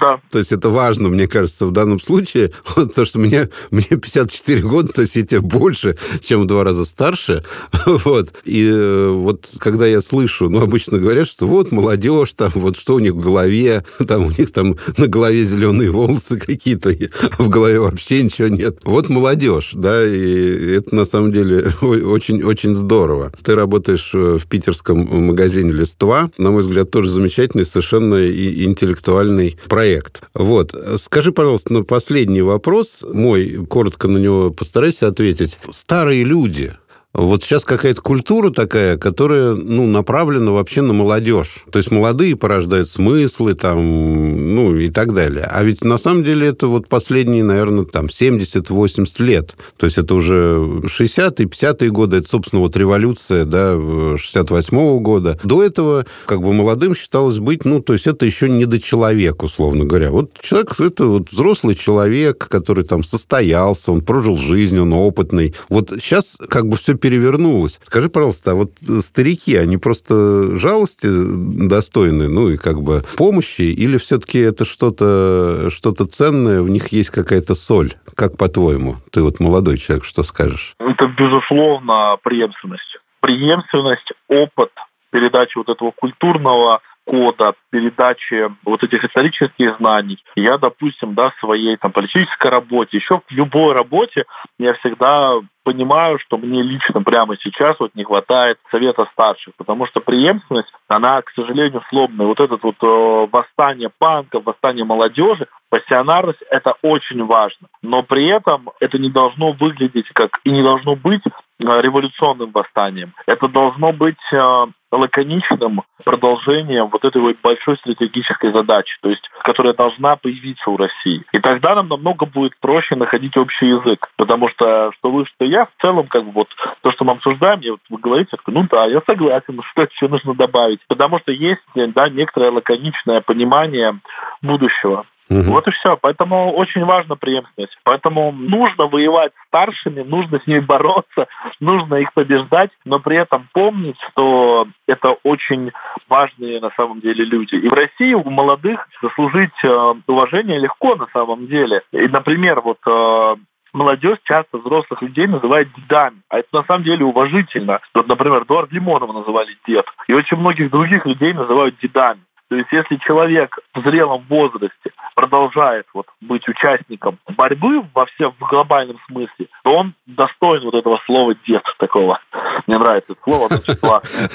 Да. 0.00 0.20
То 0.30 0.38
есть 0.38 0.52
это 0.52 0.68
важно, 0.68 1.08
мне 1.08 1.26
кажется, 1.26 1.66
в 1.66 1.72
данном 1.72 2.00
случае, 2.00 2.52
вот, 2.76 2.94
то, 2.94 3.04
что 3.04 3.18
мне, 3.18 3.48
мне 3.70 3.84
54 3.84 4.62
года, 4.62 4.92
то 4.92 5.02
есть 5.02 5.16
я 5.16 5.22
тебе 5.22 5.40
больше, 5.40 5.96
чем 6.22 6.42
в 6.42 6.46
два 6.46 6.64
раза 6.64 6.84
старше. 6.84 7.42
Вот. 7.86 8.34
И 8.44 8.68
э, 8.68 9.08
вот 9.08 9.48
когда 9.58 9.86
я 9.86 10.00
слышу, 10.00 10.48
ну, 10.50 10.60
обычно 10.60 10.98
говорят, 10.98 11.28
что 11.28 11.46
вот 11.46 11.72
молодежь, 11.72 12.32
там, 12.32 12.50
вот 12.54 12.76
что 12.76 12.94
у 12.94 12.98
них 12.98 13.14
в 13.14 13.20
голове, 13.20 13.84
там 14.06 14.26
у 14.26 14.30
них 14.30 14.52
там 14.52 14.76
на 14.96 15.06
голове 15.06 15.44
зеленые 15.44 15.90
волосы 15.90 16.38
какие-то, 16.38 16.94
в 17.38 17.48
голове 17.48 17.80
вообще 17.80 18.22
ничего 18.22 18.48
нет. 18.48 18.80
Вот 18.84 19.08
молодежь, 19.08 19.70
да, 19.74 20.04
и 20.04 20.76
это 20.76 20.94
на 20.94 21.04
самом 21.04 21.32
деле 21.32 21.70
очень-очень 21.80 22.74
здорово. 22.74 23.32
Ты 23.42 23.54
работаешь 23.54 24.10
э, 24.14 24.38
в 24.38 24.46
питерском 24.46 25.26
магазине 25.26 25.72
«Листва», 25.72 26.30
на 26.38 26.50
мой 26.50 26.62
взгляд, 26.62 26.90
тоже 26.90 27.10
замечательный, 27.10 27.64
совершенно 27.64 28.16
интеллектуальный 28.26 29.56
проект 29.68 29.85
проект. 29.86 30.22
Вот. 30.34 30.74
Скажи, 30.98 31.32
пожалуйста, 31.32 31.72
на 31.72 31.84
последний 31.84 32.42
вопрос, 32.42 33.04
мой, 33.08 33.66
коротко 33.68 34.08
на 34.08 34.18
него 34.18 34.50
постарайся 34.50 35.08
ответить. 35.08 35.58
Старые 35.70 36.24
люди, 36.24 36.72
вот 37.16 37.42
сейчас 37.42 37.64
какая-то 37.64 38.02
культура 38.02 38.50
такая, 38.50 38.98
которая 38.98 39.54
ну, 39.54 39.86
направлена 39.86 40.50
вообще 40.50 40.82
на 40.82 40.92
молодежь. 40.92 41.64
То 41.72 41.78
есть 41.78 41.90
молодые 41.90 42.36
порождают 42.36 42.88
смыслы 42.88 43.54
там, 43.54 44.54
ну 44.54 44.76
и 44.76 44.90
так 44.90 45.14
далее. 45.14 45.48
А 45.50 45.64
ведь 45.64 45.82
на 45.82 45.96
самом 45.96 46.24
деле 46.24 46.48
это 46.48 46.66
вот 46.66 46.88
последние, 46.88 47.42
наверное, 47.42 47.84
там 47.84 48.06
70-80 48.06 49.22
лет. 49.22 49.56
То 49.78 49.86
есть 49.86 49.96
это 49.96 50.14
уже 50.14 50.82
60-е, 50.84 51.46
50-е 51.46 51.90
годы, 51.90 52.18
это, 52.18 52.28
собственно, 52.28 52.60
вот 52.60 52.76
революция, 52.76 53.46
да, 53.46 53.72
68-го 53.72 55.00
года. 55.00 55.40
До 55.42 55.62
этого 55.62 56.04
как 56.26 56.42
бы 56.42 56.52
молодым 56.52 56.94
считалось 56.94 57.38
быть, 57.38 57.64
ну, 57.64 57.80
то 57.80 57.94
есть 57.94 58.06
это 58.06 58.26
еще 58.26 58.50
не 58.50 58.66
до 58.66 58.78
человека, 58.78 59.44
условно 59.44 59.84
говоря. 59.84 60.10
Вот 60.10 60.38
человек, 60.40 60.78
это 60.78 61.06
вот 61.06 61.30
взрослый 61.30 61.76
человек, 61.76 62.46
который 62.48 62.84
там 62.84 63.02
состоялся, 63.02 63.90
он 63.92 64.02
прожил 64.02 64.36
жизнь, 64.36 64.78
он 64.78 64.92
опытный. 64.92 65.54
Вот 65.70 65.92
сейчас 65.98 66.36
как 66.50 66.68
бы 66.68 66.76
все 66.76 66.94
перевернулось. 67.06 67.80
Скажи, 67.84 68.08
пожалуйста, 68.08 68.50
а 68.50 68.54
вот 68.54 68.72
старики, 69.00 69.54
они 69.54 69.76
просто 69.76 70.56
жалости 70.56 71.06
достойны, 71.06 72.28
ну 72.28 72.48
и 72.48 72.56
как 72.56 72.82
бы 72.82 73.04
помощи, 73.16 73.62
или 73.62 73.96
все-таки 73.96 74.40
это 74.40 74.64
что-то 74.64 75.70
что 75.70 75.92
ценное, 75.92 76.62
в 76.62 76.68
них 76.68 76.88
есть 76.88 77.10
какая-то 77.10 77.54
соль? 77.54 77.94
Как 78.16 78.36
по-твоему? 78.36 78.96
Ты 79.12 79.22
вот 79.22 79.38
молодой 79.38 79.78
человек, 79.78 80.04
что 80.04 80.24
скажешь? 80.24 80.74
Это, 80.80 81.06
безусловно, 81.06 82.16
преемственность. 82.24 82.98
Преемственность, 83.20 84.12
опыт, 84.28 84.72
передача 85.12 85.58
вот 85.58 85.68
этого 85.68 85.92
культурного 85.92 86.80
кода, 87.04 87.54
передачи 87.70 88.50
вот 88.64 88.82
этих 88.82 89.04
исторических 89.04 89.76
знаний. 89.78 90.18
Я, 90.34 90.58
допустим, 90.58 91.14
да, 91.14 91.30
в 91.30 91.38
своей 91.38 91.76
там 91.76 91.92
политической 91.92 92.50
работе, 92.50 92.96
еще 92.96 93.20
в 93.20 93.32
любой 93.32 93.74
работе 93.74 94.24
я 94.58 94.74
всегда 94.74 95.36
понимаю, 95.66 96.20
что 96.20 96.38
мне 96.38 96.62
лично 96.62 97.02
прямо 97.02 97.36
сейчас 97.36 97.76
вот 97.80 97.90
не 97.96 98.04
хватает 98.04 98.58
совета 98.70 99.08
старших, 99.10 99.52
потому 99.56 99.86
что 99.86 100.00
преемственность, 100.00 100.72
она, 100.86 101.20
к 101.22 101.30
сожалению, 101.30 101.82
сломная. 101.88 102.24
Вот 102.24 102.38
это 102.38 102.56
вот 102.62 102.76
э, 102.80 103.28
восстание 103.32 103.90
панков, 103.98 104.44
восстание 104.44 104.84
молодежи, 104.84 105.48
пассионарность– 105.68 106.42
это 106.50 106.74
очень 106.82 107.24
важно. 107.24 107.66
Но 107.82 108.04
при 108.04 108.26
этом 108.26 108.70
это 108.78 108.96
не 108.98 109.10
должно 109.10 109.50
выглядеть 109.50 110.08
как 110.12 110.38
и 110.44 110.50
не 110.52 110.62
должно 110.62 110.94
быть 110.94 111.22
э, 111.26 111.32
революционным 111.58 112.52
восстанием. 112.52 113.12
Это 113.26 113.48
должно 113.48 113.92
быть 113.92 114.14
э, 114.32 114.66
лаконичным 114.92 115.82
продолжением 116.04 116.88
вот 116.88 117.04
этой 117.04 117.20
вот 117.20 117.36
большой 117.42 117.76
стратегической 117.78 118.52
задачи, 118.52 118.96
то 119.02 119.10
есть, 119.10 119.28
которая 119.42 119.74
должна 119.74 120.16
появиться 120.16 120.70
у 120.70 120.76
России. 120.76 121.24
И 121.32 121.38
тогда 121.38 121.74
нам 121.74 121.88
намного 121.88 122.26
будет 122.26 122.58
проще 122.60 122.94
находить 122.94 123.36
общий 123.36 123.66
язык, 123.66 124.08
потому 124.16 124.48
что 124.48 124.92
что 124.92 125.10
вы, 125.10 125.26
что 125.26 125.44
я, 125.44 125.55
в 125.64 125.82
целом, 125.82 126.06
как 126.06 126.24
бы 126.24 126.32
вот 126.32 126.48
то, 126.82 126.92
что 126.92 127.04
мы 127.04 127.12
обсуждаем, 127.12 127.60
я, 127.60 127.72
вот, 127.72 127.80
вы 127.88 127.98
говорите, 127.98 128.36
ну 128.46 128.66
да, 128.70 128.84
я 128.84 129.00
согласен, 129.06 129.60
что 129.70 129.82
еще 129.82 130.08
нужно 130.08 130.34
добавить, 130.34 130.80
потому 130.86 131.18
что 131.18 131.32
есть, 131.32 131.62
да, 131.74 132.08
некоторое 132.08 132.50
лаконичное 132.50 133.20
понимание 133.22 133.98
будущего. 134.42 135.06
Угу. 135.28 135.42
Вот 135.42 135.66
и 135.66 135.70
все. 135.72 135.96
Поэтому 135.96 136.52
очень 136.52 136.84
важна 136.84 137.16
преемственность. 137.16 137.76
Поэтому 137.82 138.30
нужно 138.30 138.86
воевать 138.86 139.32
с 139.32 139.48
старшими, 139.48 140.02
нужно 140.02 140.40
с 140.40 140.46
ними 140.46 140.60
бороться, 140.60 141.26
нужно 141.58 141.96
их 141.96 142.12
побеждать, 142.12 142.70
но 142.84 143.00
при 143.00 143.16
этом 143.16 143.48
помнить, 143.52 143.96
что 144.10 144.68
это 144.86 145.16
очень 145.24 145.72
важные 146.08 146.60
на 146.60 146.70
самом 146.76 147.00
деле 147.00 147.24
люди. 147.24 147.56
И 147.56 147.68
в 147.68 147.72
России 147.72 148.14
у 148.14 148.28
молодых 148.30 148.88
заслужить 149.02 149.64
э, 149.64 149.94
уважение 150.06 150.58
легко 150.58 150.94
на 150.94 151.08
самом 151.12 151.48
деле. 151.48 151.82
И, 151.90 152.06
например, 152.06 152.60
вот 152.60 152.78
э, 152.86 153.36
молодежь 153.76 154.18
часто 154.24 154.58
взрослых 154.58 155.02
людей 155.02 155.26
называет 155.26 155.68
дедами. 155.76 156.16
А 156.28 156.38
это 156.38 156.48
на 156.52 156.64
самом 156.64 156.84
деле 156.84 157.04
уважительно. 157.04 157.80
Вот, 157.94 158.08
например, 158.08 158.42
Эдуард 158.42 158.72
Лимонова 158.72 159.12
называли 159.12 159.56
дед. 159.68 159.84
И 160.08 160.14
очень 160.14 160.38
многих 160.38 160.70
других 160.70 161.06
людей 161.06 161.32
называют 161.32 161.76
дедами. 161.80 162.20
То 162.48 162.56
есть 162.56 162.68
если 162.70 162.96
человек 162.96 163.58
в 163.74 163.82
зрелом 163.82 164.24
возрасте 164.28 164.92
продолжает 165.16 165.86
вот 165.94 166.06
быть 166.20 166.46
участником 166.46 167.18
борьбы 167.36 167.84
во 167.94 168.06
всем 168.06 168.34
в 168.38 168.48
глобальном 168.48 168.98
смысле, 169.08 169.48
то 169.64 169.74
он 169.74 169.94
достоин 170.06 170.62
вот 170.62 170.74
этого 170.74 171.00
слова 171.06 171.34
«дед» 171.46 171.64
такого. 171.78 172.20
Мне 172.66 172.78
нравится 172.78 173.12
это 173.12 173.20
слово, 173.24 173.46
очень 173.46 173.76
классное. 173.76 174.30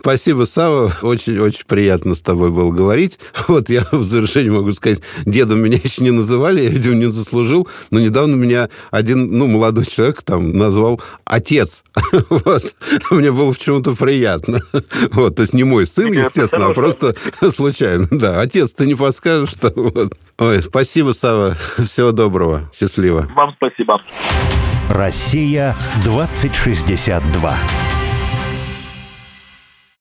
Спасибо, 0.00 0.44
Сава. 0.44 0.92
Очень-очень 1.02 1.66
приятно 1.66 2.14
с 2.14 2.20
тобой 2.20 2.50
было 2.50 2.70
говорить. 2.70 3.18
Вот 3.48 3.70
я 3.70 3.82
в 3.90 4.02
завершении 4.02 4.50
могу 4.50 4.72
сказать, 4.72 5.02
дедом 5.26 5.60
меня 5.62 5.78
еще 5.82 6.04
не 6.04 6.10
называли, 6.10 6.62
я, 6.62 6.70
видимо, 6.70 6.94
не 6.94 7.06
заслужил, 7.06 7.68
но 7.90 7.98
недавно 7.98 8.36
меня 8.36 8.68
один, 8.90 9.36
ну, 9.36 9.46
молодой 9.46 9.84
человек 9.84 10.22
там 10.22 10.52
назвал 10.52 11.00
отец. 11.24 11.84
Вот. 12.28 12.62
Мне 13.10 13.30
было 13.30 13.52
почему-то 13.52 13.92
приятно. 13.92 14.60
Вот, 15.12 15.36
то 15.36 15.42
есть 15.42 15.54
не 15.54 15.64
мой 15.64 15.86
сын, 15.86 16.12
естественно, 16.12 16.66
а 16.66 16.74
просто 16.74 17.14
случайно. 17.54 18.06
Да, 18.10 18.40
отец, 18.40 18.72
ты 18.72 18.86
не 18.86 18.94
подскажешь, 18.94 19.50
что... 19.50 19.72
Вот. 19.74 20.14
Ой, 20.38 20.62
спасибо, 20.62 21.12
Сава. 21.12 21.56
Всего 21.84 22.12
доброго. 22.12 22.70
Счастливо. 22.78 23.28
Вам 23.34 23.54
спасибо. 23.56 24.00
Россия 24.88 25.74
2062. 26.04 27.56